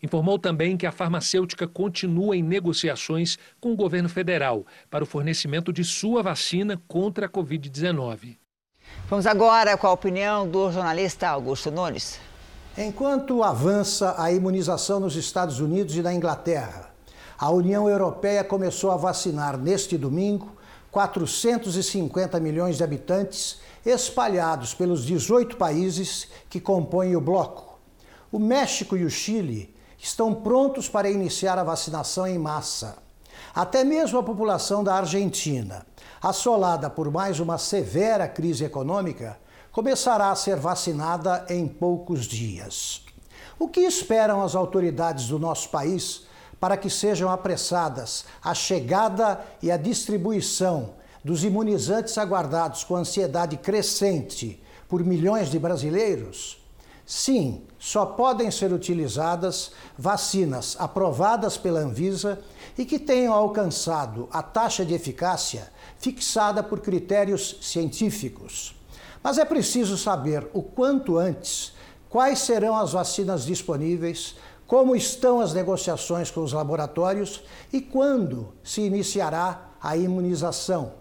[0.02, 5.72] Informou também que a farmacêutica continua em negociações com o governo federal para o fornecimento
[5.72, 8.36] de sua vacina contra a Covid-19.
[9.08, 12.20] Vamos agora com a opinião do jornalista Augusto Nunes.
[12.76, 16.90] Enquanto avança a imunização nos Estados Unidos e na Inglaterra,
[17.38, 20.56] a União Europeia começou a vacinar neste domingo
[20.90, 27.78] 450 milhões de habitantes espalhados pelos 18 países que compõem o bloco.
[28.32, 32.96] O México e o Chile estão prontos para iniciar a vacinação em massa.
[33.54, 35.86] Até mesmo a população da Argentina,
[36.20, 39.38] assolada por mais uma severa crise econômica,
[39.72, 43.04] começará a ser vacinada em poucos dias.
[43.58, 46.26] O que esperam as autoridades do nosso país
[46.60, 50.94] para que sejam apressadas a chegada e a distribuição
[51.24, 56.62] dos imunizantes aguardados com ansiedade crescente por milhões de brasileiros?
[57.04, 62.40] Sim, só podem ser utilizadas vacinas aprovadas pela Anvisa
[62.76, 68.74] e que tenham alcançado a taxa de eficácia fixada por critérios científicos.
[69.22, 71.74] Mas é preciso saber o quanto antes
[72.10, 74.34] quais serão as vacinas disponíveis,
[74.66, 80.94] como estão as negociações com os laboratórios e quando se iniciará a imunização.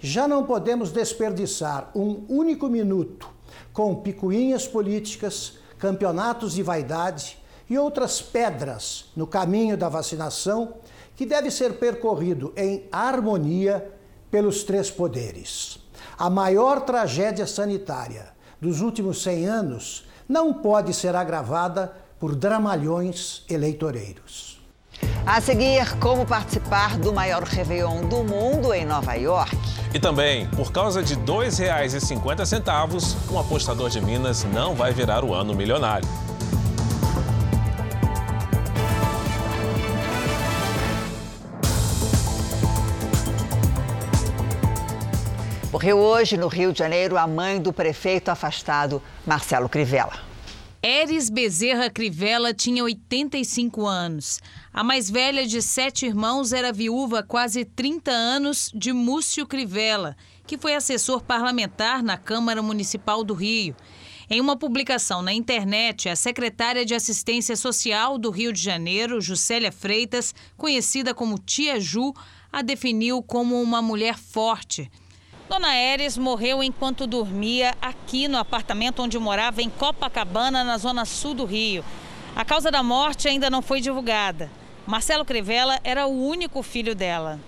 [0.00, 3.28] Já não podemos desperdiçar um único minuto
[3.74, 7.36] com picuinhas políticas, campeonatos de vaidade
[7.68, 10.76] e outras pedras no caminho da vacinação
[11.14, 13.92] que deve ser percorrido em harmonia
[14.30, 15.78] pelos três poderes.
[16.16, 18.28] A maior tragédia sanitária
[18.58, 24.58] dos últimos 100 anos não pode ser agravada por dramalhões eleitoreiros.
[25.26, 29.73] A seguir, como participar do maior Réveillon do mundo em Nova York.
[29.94, 35.32] E também, por causa de R$ 2,50, um apostador de Minas não vai virar o
[35.32, 36.08] ano milionário.
[45.70, 50.18] Morreu hoje no Rio de Janeiro a mãe do prefeito afastado, Marcelo Crivella.
[50.82, 54.40] Eres Bezerra Crivella tinha 85 anos.
[54.74, 60.16] A mais velha de sete irmãos era viúva há quase 30 anos de Múcio Crivella,
[60.48, 63.76] que foi assessor parlamentar na Câmara Municipal do Rio.
[64.28, 69.70] Em uma publicação na internet, a secretária de Assistência Social do Rio de Janeiro, Juscelia
[69.70, 72.12] Freitas, conhecida como Tia Ju,
[72.50, 74.90] a definiu como uma mulher forte.
[75.48, 81.32] Dona Eres morreu enquanto dormia aqui no apartamento onde morava em Copacabana, na zona sul
[81.32, 81.84] do Rio.
[82.34, 84.63] A causa da morte ainda não foi divulgada.
[84.86, 87.40] Marcelo Crivella era o único filho dela.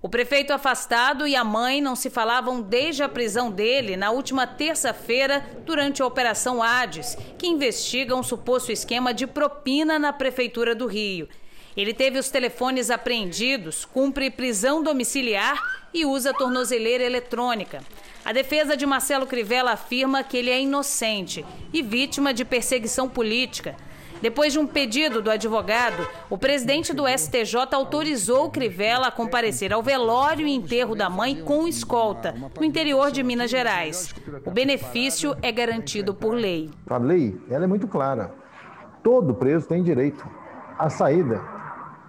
[0.00, 4.46] O prefeito afastado e a mãe não se falavam desde a prisão dele na última
[4.46, 10.86] terça-feira durante a Operação Hades, que investiga um suposto esquema de propina na Prefeitura do
[10.86, 11.28] Rio.
[11.76, 15.60] Ele teve os telefones apreendidos, cumpre prisão domiciliar
[15.92, 17.82] e usa tornozeleira eletrônica.
[18.24, 23.74] A defesa de Marcelo Crivella afirma que ele é inocente e vítima de perseguição política.
[24.24, 29.82] Depois de um pedido do advogado, o presidente do STJ autorizou Crivella a comparecer ao
[29.82, 34.14] velório e enterro da mãe com escolta, no interior de Minas Gerais.
[34.46, 36.70] O benefício é garantido por lei.
[36.86, 38.32] A lei ela é muito clara.
[39.02, 40.26] Todo preso tem direito
[40.78, 41.42] à saída,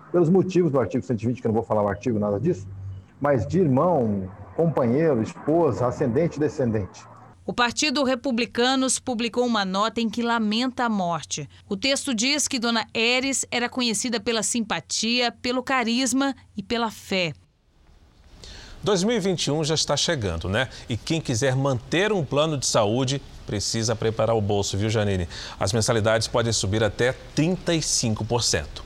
[0.09, 2.66] pelos motivos do artigo 120, que eu não vou falar o artigo, nada disso,
[3.20, 7.05] mas de irmão, companheiro, esposa, ascendente e descendente.
[7.48, 11.48] O Partido Republicanos publicou uma nota em que lamenta a morte.
[11.70, 17.34] O texto diz que Dona Eres era conhecida pela simpatia, pelo carisma e pela fé.
[18.82, 20.70] 2021 já está chegando, né?
[20.89, 25.30] E quem quiser manter um plano de saúde precisa preparar o bolso, viu, Janine?
[25.60, 28.84] As mensalidades podem subir até 35%.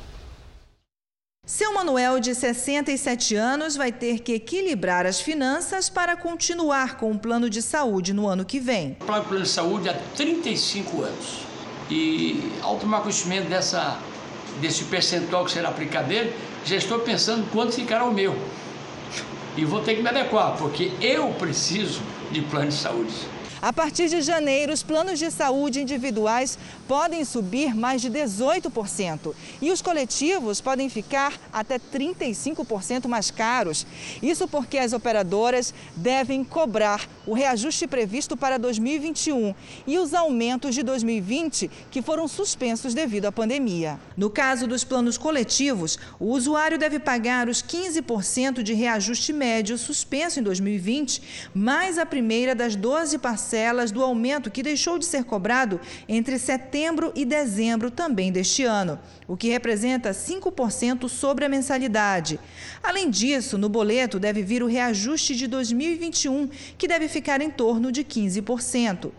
[1.49, 7.17] Seu Manuel, de 67 anos, vai ter que equilibrar as finanças para continuar com o
[7.17, 8.95] plano de saúde no ano que vem.
[9.01, 11.39] O plano de saúde há 35 anos.
[11.89, 13.97] E ao tomar conhecimento dessa,
[14.61, 18.37] desse percentual que será aplicado dele, já estou pensando quanto ficará o meu.
[19.57, 21.99] E vou ter que me adequar, porque eu preciso
[22.31, 23.11] de plano de saúde.
[23.61, 26.57] A partir de janeiro, os planos de saúde individuais
[26.87, 33.85] podem subir mais de 18% e os coletivos podem ficar até 35% mais caros.
[34.23, 39.53] Isso porque as operadoras devem cobrar o reajuste previsto para 2021
[39.85, 43.99] e os aumentos de 2020 que foram suspensos devido à pandemia.
[44.15, 50.39] No caso dos planos coletivos, o usuário deve pagar os 15% de reajuste médio suspenso
[50.39, 51.21] em 2020,
[51.53, 56.37] mais a primeira das 12 parcelas parcelas do aumento que deixou de ser cobrado entre
[56.37, 62.39] setembro e dezembro também deste ano, o que representa 5% sobre a mensalidade.
[62.83, 66.47] Além disso, no boleto deve vir o reajuste de 2021,
[66.77, 69.09] que deve ficar em torno de 15%.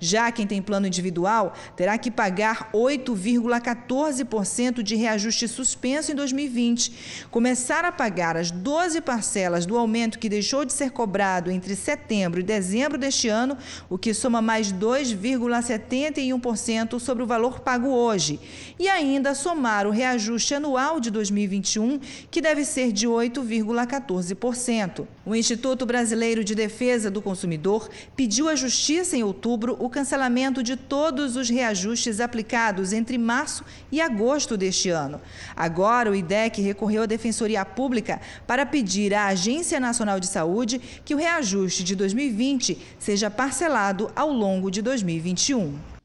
[0.00, 7.84] Já quem tem plano individual terá que pagar 8,14% de reajuste suspenso em 2020, começar
[7.84, 12.42] a pagar as 12 parcelas do aumento que deixou de ser cobrado entre setembro e
[12.42, 13.58] dezembro deste ano,
[13.90, 18.40] o que soma mais 2,71% sobre o valor pago hoje,
[18.78, 25.06] e ainda somar o reajuste anual de 2021, que deve ser de 8,14%.
[25.30, 30.74] O Instituto Brasileiro de Defesa do Consumidor pediu à Justiça em outubro o cancelamento de
[30.74, 35.20] todos os reajustes aplicados entre março e agosto deste ano.
[35.54, 41.14] Agora, o IDEC recorreu à Defensoria Pública para pedir à Agência Nacional de Saúde que
[41.14, 45.99] o reajuste de 2020 seja parcelado ao longo de 2021.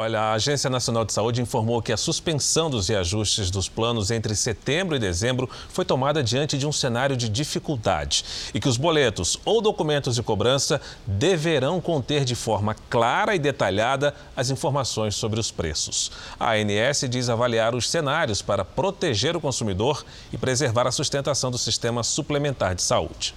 [0.00, 4.32] Olha, a Agência Nacional de Saúde informou que a suspensão dos reajustes dos planos entre
[4.36, 8.24] setembro e dezembro foi tomada diante de um cenário de dificuldade
[8.54, 14.14] e que os boletos ou documentos de cobrança deverão conter de forma clara e detalhada
[14.36, 16.12] as informações sobre os preços.
[16.38, 21.58] A ANS diz avaliar os cenários para proteger o consumidor e preservar a sustentação do
[21.58, 23.34] sistema suplementar de saúde.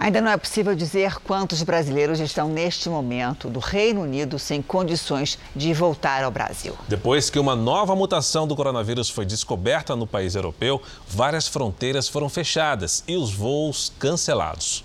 [0.00, 5.38] Ainda não é possível dizer quantos brasileiros estão neste momento do Reino Unido sem condições
[5.54, 6.74] de voltar ao Brasil.
[6.88, 12.30] Depois que uma nova mutação do coronavírus foi descoberta no país europeu, várias fronteiras foram
[12.30, 14.82] fechadas e os voos cancelados.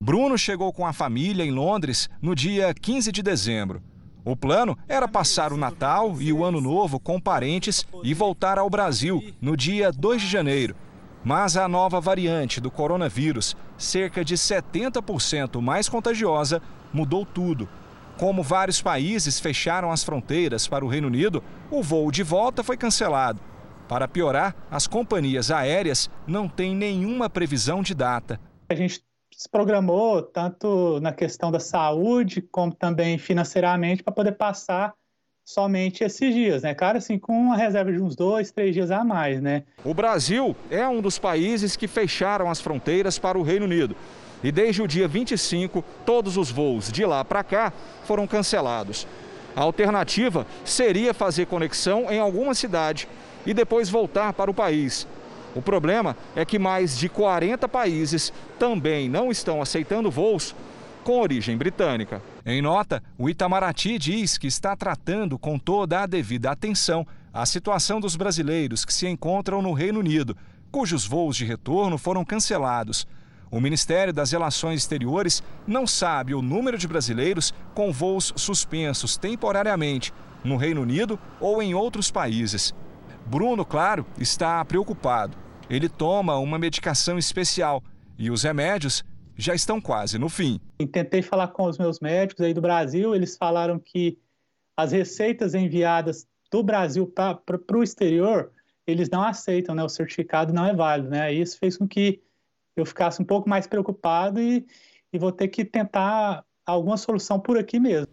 [0.00, 3.82] Bruno chegou com a família em Londres no dia 15 de dezembro.
[4.24, 8.70] O plano era passar o Natal e o Ano Novo com parentes e voltar ao
[8.70, 10.76] Brasil no dia 2 de janeiro.
[11.24, 16.60] Mas a nova variante do coronavírus, cerca de 70% mais contagiosa,
[16.92, 17.68] mudou tudo.
[18.18, 22.76] Como vários países fecharam as fronteiras para o Reino Unido, o voo de volta foi
[22.76, 23.40] cancelado.
[23.88, 28.40] Para piorar, as companhias aéreas não têm nenhuma previsão de data.
[28.68, 29.02] A gente
[29.32, 34.92] se programou tanto na questão da saúde como também financeiramente para poder passar
[35.48, 36.74] somente esses dias, né?
[36.74, 39.62] Cara, assim, com uma reserva de uns dois, três dias a mais, né?
[39.82, 43.96] O Brasil é um dos países que fecharam as fronteiras para o Reino Unido.
[44.44, 47.72] E desde o dia 25, todos os voos de lá para cá
[48.04, 49.06] foram cancelados.
[49.56, 53.08] A alternativa seria fazer conexão em alguma cidade
[53.46, 55.08] e depois voltar para o país.
[55.54, 60.54] O problema é que mais de 40 países também não estão aceitando voos
[61.08, 62.20] com origem britânica.
[62.44, 67.98] Em nota, o Itamaraty diz que está tratando com toda a devida atenção a situação
[67.98, 70.36] dos brasileiros que se encontram no Reino Unido,
[70.70, 73.06] cujos voos de retorno foram cancelados.
[73.50, 80.12] O Ministério das Relações Exteriores não sabe o número de brasileiros com voos suspensos temporariamente
[80.44, 82.74] no Reino Unido ou em outros países.
[83.24, 85.38] Bruno, claro, está preocupado.
[85.70, 87.82] Ele toma uma medicação especial
[88.18, 89.02] e os remédios
[89.38, 90.60] já estão quase no fim.
[90.92, 94.18] Tentei falar com os meus médicos aí do Brasil, eles falaram que
[94.76, 97.40] as receitas enviadas do Brasil para
[97.72, 98.50] o exterior,
[98.86, 99.84] eles não aceitam, né?
[99.84, 101.32] O certificado não é válido, né?
[101.32, 102.20] Isso fez com que
[102.76, 104.66] eu ficasse um pouco mais preocupado e,
[105.12, 108.08] e vou ter que tentar alguma solução por aqui mesmo.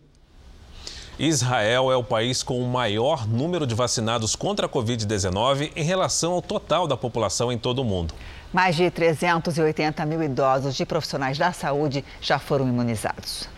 [1.17, 6.33] Israel é o país com o maior número de vacinados contra a Covid-19 em relação
[6.33, 8.13] ao total da população em todo o mundo.
[8.55, 13.49] Mais de 380 mil idosos de profissionais da saúde já foram imunizados.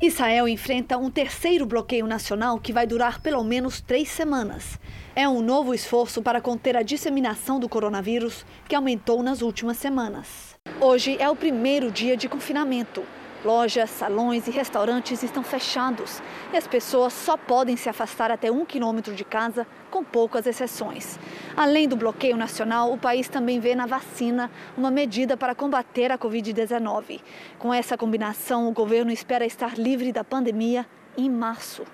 [0.00, 4.78] Israel enfrenta um terceiro bloqueio nacional que vai durar pelo menos três semanas.
[5.16, 10.54] É um novo esforço para conter a disseminação do coronavírus que aumentou nas últimas semanas.
[10.80, 13.02] Hoje é o primeiro dia de confinamento.
[13.42, 16.22] Lojas, salões e restaurantes estão fechados
[16.52, 21.18] e as pessoas só podem se afastar até um quilômetro de casa, com poucas exceções.
[21.56, 26.18] Além do bloqueio nacional, o país também vê na vacina uma medida para combater a
[26.18, 27.20] Covid-19.
[27.58, 30.84] Com essa combinação, o governo espera estar livre da pandemia
[31.16, 31.86] em março.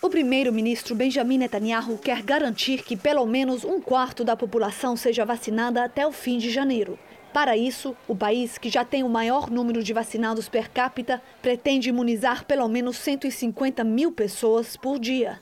[0.00, 5.84] O primeiro-ministro Benjamin Netanyahu quer garantir que pelo menos um quarto da população seja vacinada
[5.84, 6.98] até o fim de janeiro.
[7.32, 11.88] Para isso, o país, que já tem o maior número de vacinados per capita, pretende
[11.88, 15.38] imunizar pelo menos 150 mil pessoas por dia.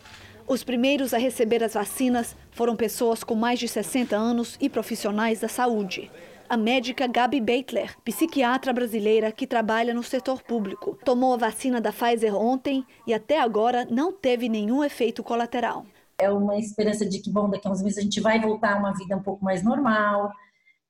[0.47, 5.41] Os primeiros a receber as vacinas foram pessoas com mais de 60 anos e profissionais
[5.41, 6.11] da saúde.
[6.47, 11.93] A médica Gabi Beitler, psiquiatra brasileira que trabalha no setor público, tomou a vacina da
[11.93, 15.85] Pfizer ontem e até agora não teve nenhum efeito colateral.
[16.19, 18.79] É uma esperança de que, bom, daqui a uns meses a gente vai voltar a
[18.79, 20.33] uma vida um pouco mais normal,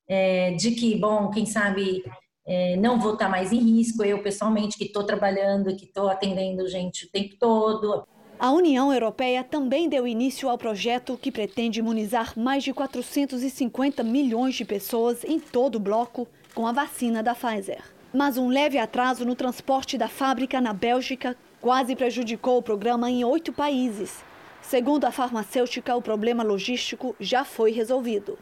[0.09, 2.02] é, de que, bom, quem sabe
[2.46, 6.66] é, não vou estar mais em risco, eu pessoalmente que estou trabalhando, que estou atendendo
[6.66, 8.04] gente o tempo todo.
[8.38, 14.54] A União Europeia também deu início ao projeto que pretende imunizar mais de 450 milhões
[14.54, 17.82] de pessoas em todo o bloco com a vacina da Pfizer.
[18.14, 23.24] Mas um leve atraso no transporte da fábrica na Bélgica quase prejudicou o programa em
[23.24, 24.24] oito países.
[24.62, 28.38] Segundo a farmacêutica, o problema logístico já foi resolvido.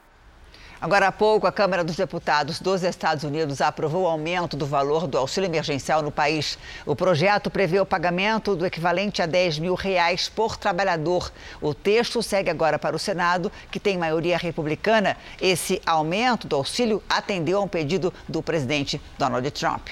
[0.79, 5.07] Agora há pouco, a Câmara dos Deputados dos Estados Unidos aprovou o aumento do valor
[5.07, 6.59] do auxílio emergencial no país.
[6.85, 11.33] O projeto prevê o pagamento do equivalente a 10 mil reais por trabalhador.
[11.63, 15.17] O texto segue agora para o Senado, que tem maioria republicana.
[15.41, 19.89] Esse aumento do auxílio atendeu a um pedido do presidente Donald Trump.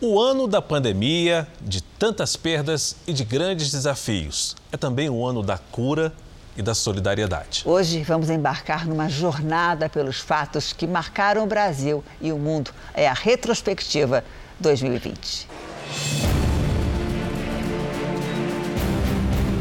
[0.00, 4.54] O ano da pandemia, de tantas perdas e de grandes desafios.
[4.70, 6.12] É também o ano da cura
[6.56, 7.62] e da solidariedade.
[7.64, 12.70] Hoje vamos embarcar numa jornada pelos fatos que marcaram o Brasil e o mundo.
[12.94, 14.24] É a retrospectiva
[14.58, 15.48] 2020.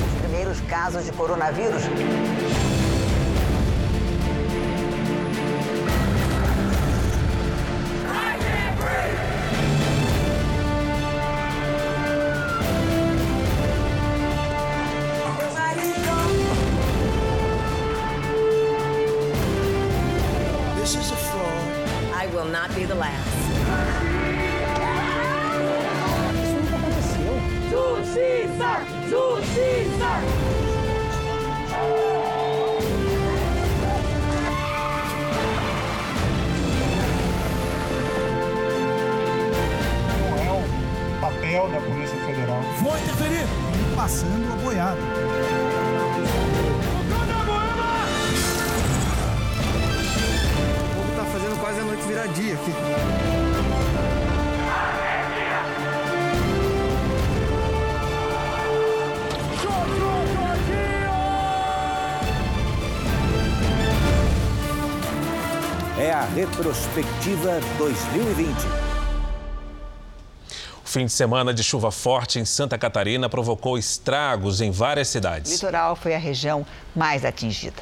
[0.05, 1.83] Os primeiros casos de coronavírus
[8.79, 9.28] not
[66.35, 68.55] retrospectiva 2020.
[70.83, 75.51] O fim de semana de chuva forte em Santa Catarina provocou estragos em várias cidades.
[75.51, 76.65] O litoral foi a região
[76.95, 77.81] mais atingida.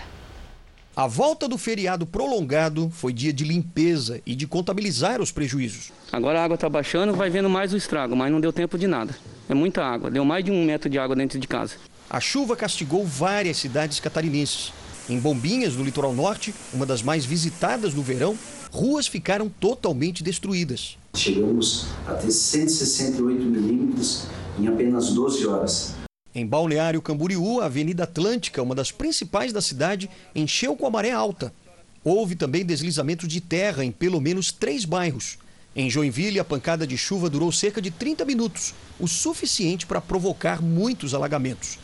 [0.95, 5.91] A volta do feriado prolongado foi dia de limpeza e de contabilizar os prejuízos.
[6.11, 8.87] Agora a água está baixando, vai vendo mais o estrago, mas não deu tempo de
[8.87, 9.15] nada.
[9.49, 11.75] É muita água, deu mais de um metro de água dentro de casa.
[12.09, 14.71] A chuva castigou várias cidades catarinenses.
[15.09, 18.37] Em Bombinhas, no litoral norte, uma das mais visitadas no verão,
[18.69, 20.97] ruas ficaram totalmente destruídas.
[21.15, 24.25] Chegamos a ter 168 milímetros
[24.59, 25.95] em apenas 12 horas.
[26.35, 31.11] Em Balneário Camboriú, a Avenida Atlântica, uma das principais da cidade, encheu com a maré
[31.11, 31.53] alta.
[32.03, 35.37] Houve também deslizamento de terra em pelo menos três bairros.
[35.73, 40.61] Em Joinville, a pancada de chuva durou cerca de 30 minutos, o suficiente para provocar
[40.61, 41.79] muitos alagamentos.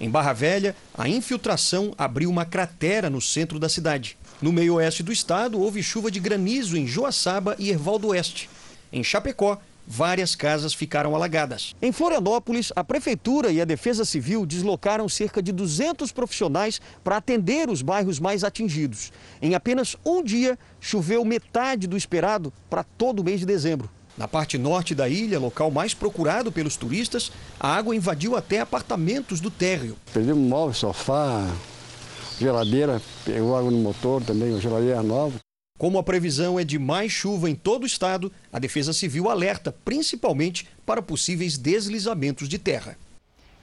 [0.00, 4.16] Em Barra Velha, a infiltração abriu uma cratera no centro da cidade.
[4.40, 8.48] No meio oeste do estado, houve chuva de granizo em Joaçaba e Erval do Oeste.
[8.92, 11.74] Em Chapecó, várias casas ficaram alagadas.
[11.82, 17.68] Em Florianópolis, a Prefeitura e a Defesa Civil deslocaram cerca de 200 profissionais para atender
[17.68, 19.10] os bairros mais atingidos.
[19.42, 23.90] Em apenas um dia, choveu metade do esperado para todo o mês de dezembro.
[24.18, 29.40] Na parte norte da ilha, local mais procurado pelos turistas, a água invadiu até apartamentos
[29.40, 29.96] do térreo.
[30.12, 31.48] Perdemos móvel, sofá,
[32.40, 35.38] geladeira, pegou água no motor também, geladeira nova.
[35.78, 39.72] Como a previsão é de mais chuva em todo o estado, a Defesa Civil alerta
[39.84, 42.98] principalmente para possíveis deslizamentos de terra.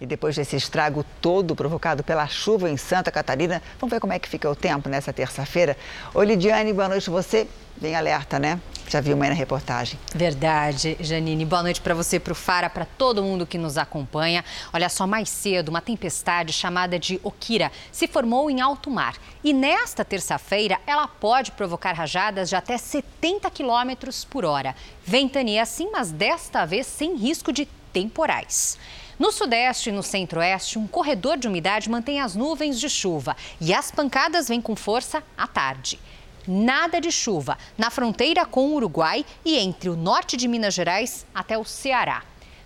[0.05, 4.19] E depois desse estrago todo provocado pela chuva em Santa Catarina, vamos ver como é
[4.19, 5.75] que fica o tempo nessa terça-feira.
[6.13, 7.47] Oi, Lidiane, boa noite você.
[7.75, 8.59] Bem alerta, né?
[8.87, 9.99] Já viu aí na reportagem.
[10.13, 11.43] Verdade, Janine.
[11.43, 14.45] Boa noite para você, para o Fara, para todo mundo que nos acompanha.
[14.71, 19.15] Olha só, mais cedo, uma tempestade chamada de Okira se formou em alto mar.
[19.43, 24.75] E nesta terça-feira, ela pode provocar rajadas de até 70 quilômetros por hora.
[25.03, 28.77] Ventania sim, mas desta vez sem risco de temporais.
[29.17, 33.73] No sudeste e no centro-oeste, um corredor de umidade mantém as nuvens de chuva e
[33.73, 35.97] as pancadas vêm com força à tarde.
[36.45, 41.25] Nada de chuva na fronteira com o Uruguai e entre o norte de Minas Gerais
[41.33, 42.23] até o Ceará.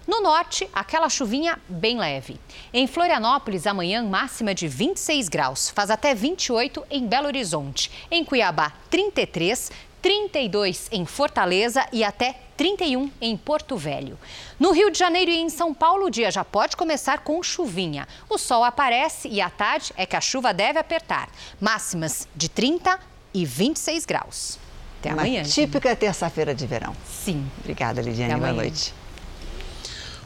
[0.08, 2.40] No norte, aquela chuvinha bem leve.
[2.74, 7.92] Em Florianópolis, amanhã máxima de 26 graus, faz até 28 em Belo Horizonte.
[8.10, 9.72] Em Cuiabá, 33,
[10.02, 14.20] 32 em Fortaleza e até 31 em Porto Velho.
[14.60, 18.06] No Rio de Janeiro e em São Paulo, o dia já pode começar com chuvinha.
[18.30, 21.30] O sol aparece e à tarde é que a chuva deve apertar.
[21.58, 23.00] Máximas de 30
[23.34, 24.60] e 26 graus.
[25.00, 25.44] Até Uma amanhã.
[25.44, 26.94] Típica terça-feira de verão.
[27.10, 27.50] Sim.
[27.62, 28.36] Obrigada, Lidiane.
[28.36, 28.94] Boa noite.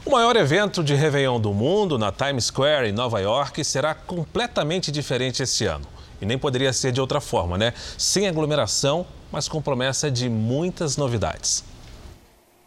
[0.04, 4.90] O maior evento de Réveillon do mundo, na Times Square, em Nova York, será completamente
[4.90, 5.86] diferente esse ano.
[6.20, 7.72] E nem poderia ser de outra forma, né?
[7.96, 11.62] Sem aglomeração, mas com promessa de muitas novidades.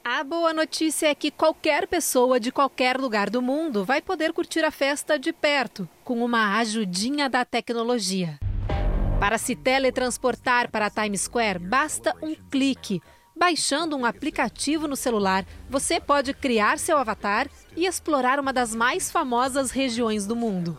[0.09, 4.63] A boa notícia é que qualquer pessoa de qualquer lugar do mundo vai poder curtir
[4.63, 8.39] a festa de perto, com uma ajudinha da tecnologia.
[9.19, 13.01] Para se teletransportar para Times Square, basta um clique.
[13.37, 19.11] Baixando um aplicativo no celular, você pode criar seu avatar e explorar uma das mais
[19.11, 20.77] famosas regiões do mundo.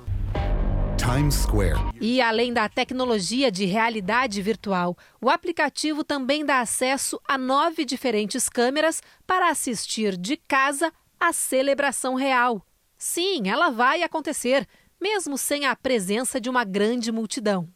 [1.08, 1.78] Times Square.
[1.98, 8.46] E além da tecnologia de realidade virtual, o aplicativo também dá acesso a nove diferentes
[8.46, 12.62] câmeras para assistir de casa a celebração real.
[12.98, 14.68] Sim, ela vai acontecer,
[15.00, 17.66] mesmo sem a presença de uma grande multidão.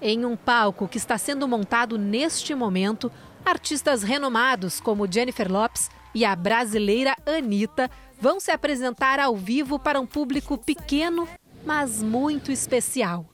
[0.00, 3.10] Em um palco que está sendo montado neste momento,
[3.44, 7.90] artistas renomados como Jennifer Lopes e a brasileira Anitta
[8.20, 11.28] vão se apresentar ao vivo para um público pequeno,
[11.64, 13.26] mas muito especial.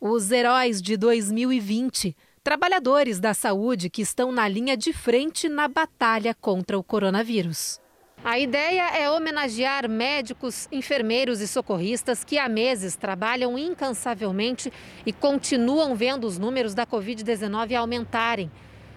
[0.00, 6.34] Os heróis de 2020, trabalhadores da saúde que estão na linha de frente na batalha
[6.34, 7.80] contra o coronavírus.
[8.24, 14.72] A ideia é homenagear médicos, enfermeiros e socorristas que há meses trabalham incansavelmente
[15.06, 18.50] e continuam vendo os números da Covid-19 aumentarem.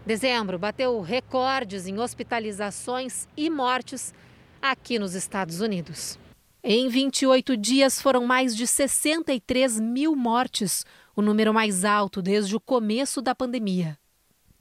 [0.05, 4.11] Dezembro bateu recordes em hospitalizações e mortes
[4.59, 6.20] aqui nos Estados Unidos.
[6.63, 10.85] Em 28 dias foram mais de 63 mil mortes,
[11.15, 13.97] o número mais alto desde o começo da pandemia.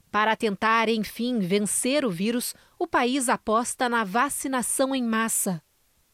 [0.09, 5.61] Para tentar, enfim, vencer o vírus, o país aposta na vacinação em massa.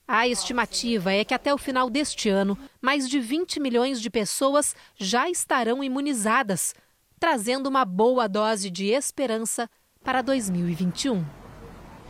[0.05, 4.75] A estimativa é que até o final deste ano, mais de 20 milhões de pessoas
[4.97, 6.75] já estarão imunizadas,
[7.17, 9.69] trazendo uma boa dose de esperança
[10.03, 11.25] para 2021.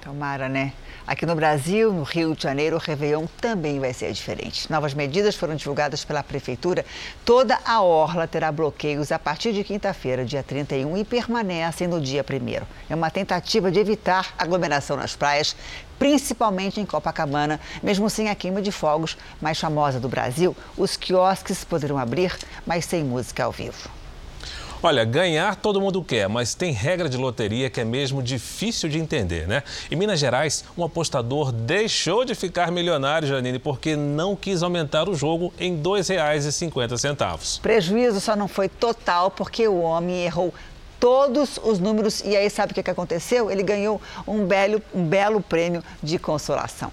[0.01, 0.73] Tomara, né?
[1.07, 4.69] Aqui no Brasil, no Rio de Janeiro, o Réveillon também vai ser diferente.
[4.69, 6.85] Novas medidas foram divulgadas pela Prefeitura.
[7.23, 12.25] Toda a orla terá bloqueios a partir de quinta-feira, dia 31, e permanecem no dia
[12.29, 12.65] 1.
[12.89, 15.55] É uma tentativa de evitar aglomeração nas praias,
[15.97, 20.53] principalmente em Copacabana, mesmo sem a queima de fogos mais famosa do Brasil.
[20.75, 23.96] Os quiosques poderão abrir, mas sem música ao vivo.
[24.81, 28.99] Olha, ganhar todo mundo quer, mas tem regra de loteria que é mesmo difícil de
[28.99, 29.63] entender, né?
[29.89, 35.15] Em Minas Gerais, um apostador deixou de ficar milionário, Janine, porque não quis aumentar o
[35.15, 37.59] jogo em R$ 2,50.
[37.59, 40.53] Prejuízo só não foi total porque o homem errou
[40.99, 43.49] todos os números e aí sabe o que aconteceu?
[43.49, 46.91] Ele ganhou um belo, um belo prêmio de consolação.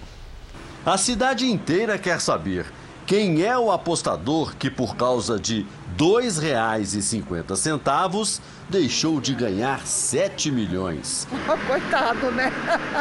[0.83, 2.65] A cidade inteira quer saber
[3.05, 5.65] quem é o apostador que, por causa de R$
[5.97, 11.27] 2,50, deixou de ganhar 7 milhões.
[11.67, 12.51] Coitado, né?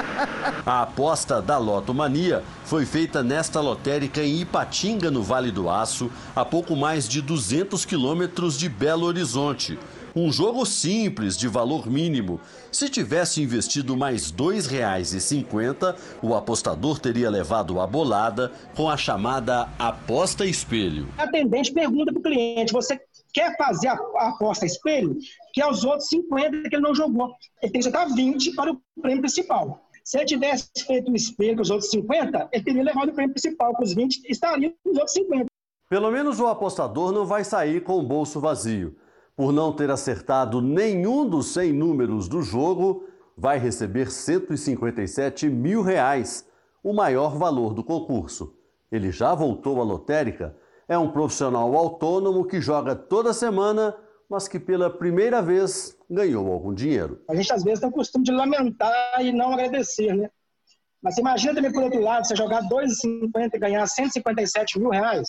[0.66, 6.10] A aposta da Loto Mania foi feita nesta lotérica em Ipatinga, no Vale do Aço,
[6.36, 9.78] a pouco mais de 200 quilômetros de Belo Horizonte.
[10.16, 12.40] Um jogo simples, de valor mínimo.
[12.70, 19.68] Se tivesse investido mais R$ 2,50, o apostador teria levado a bolada com a chamada
[19.76, 21.08] aposta espelho.
[21.18, 23.00] A atendente pergunta para o cliente: você
[23.32, 23.98] quer fazer a,
[24.28, 25.18] aposta espelho?
[25.52, 27.34] Que é os outros 50 que ele não jogou.
[27.60, 29.84] Ele tem que jogar 20 para o prêmio principal.
[30.04, 33.32] Se ele tivesse feito o espelho com os outros 50, ele teria levado o prêmio
[33.34, 35.46] principal, com os 20 estariam os outros 50.
[35.90, 38.96] Pelo menos o apostador não vai sair com o bolso vazio
[39.36, 46.46] por não ter acertado nenhum dos 100 números do jogo, vai receber 157 mil reais,
[46.82, 48.56] o maior valor do concurso.
[48.92, 50.56] Ele já voltou à lotérica,
[50.86, 53.96] é um profissional autônomo que joga toda semana,
[54.28, 57.20] mas que pela primeira vez ganhou algum dinheiro.
[57.28, 60.30] A gente às vezes tem o costume de lamentar e não agradecer, né?
[61.02, 65.28] Mas imagina também por outro lado, você jogar 2,50 e ganhar 157 mil reais.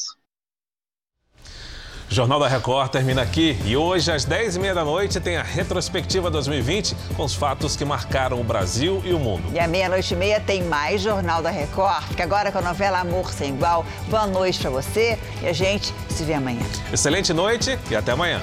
[2.09, 6.95] Jornal da Record termina aqui e hoje às 10h30 da noite tem a retrospectiva 2020
[7.15, 9.43] com os fatos que marcaram o Brasil e o mundo.
[9.51, 12.03] E à meia-noite e meia tem mais Jornal da Record.
[12.03, 13.85] Fica agora com a novela Amor Sem Igual.
[14.07, 16.61] Boa noite para você e a gente se vê amanhã.
[16.93, 18.39] Excelente noite e até amanhã.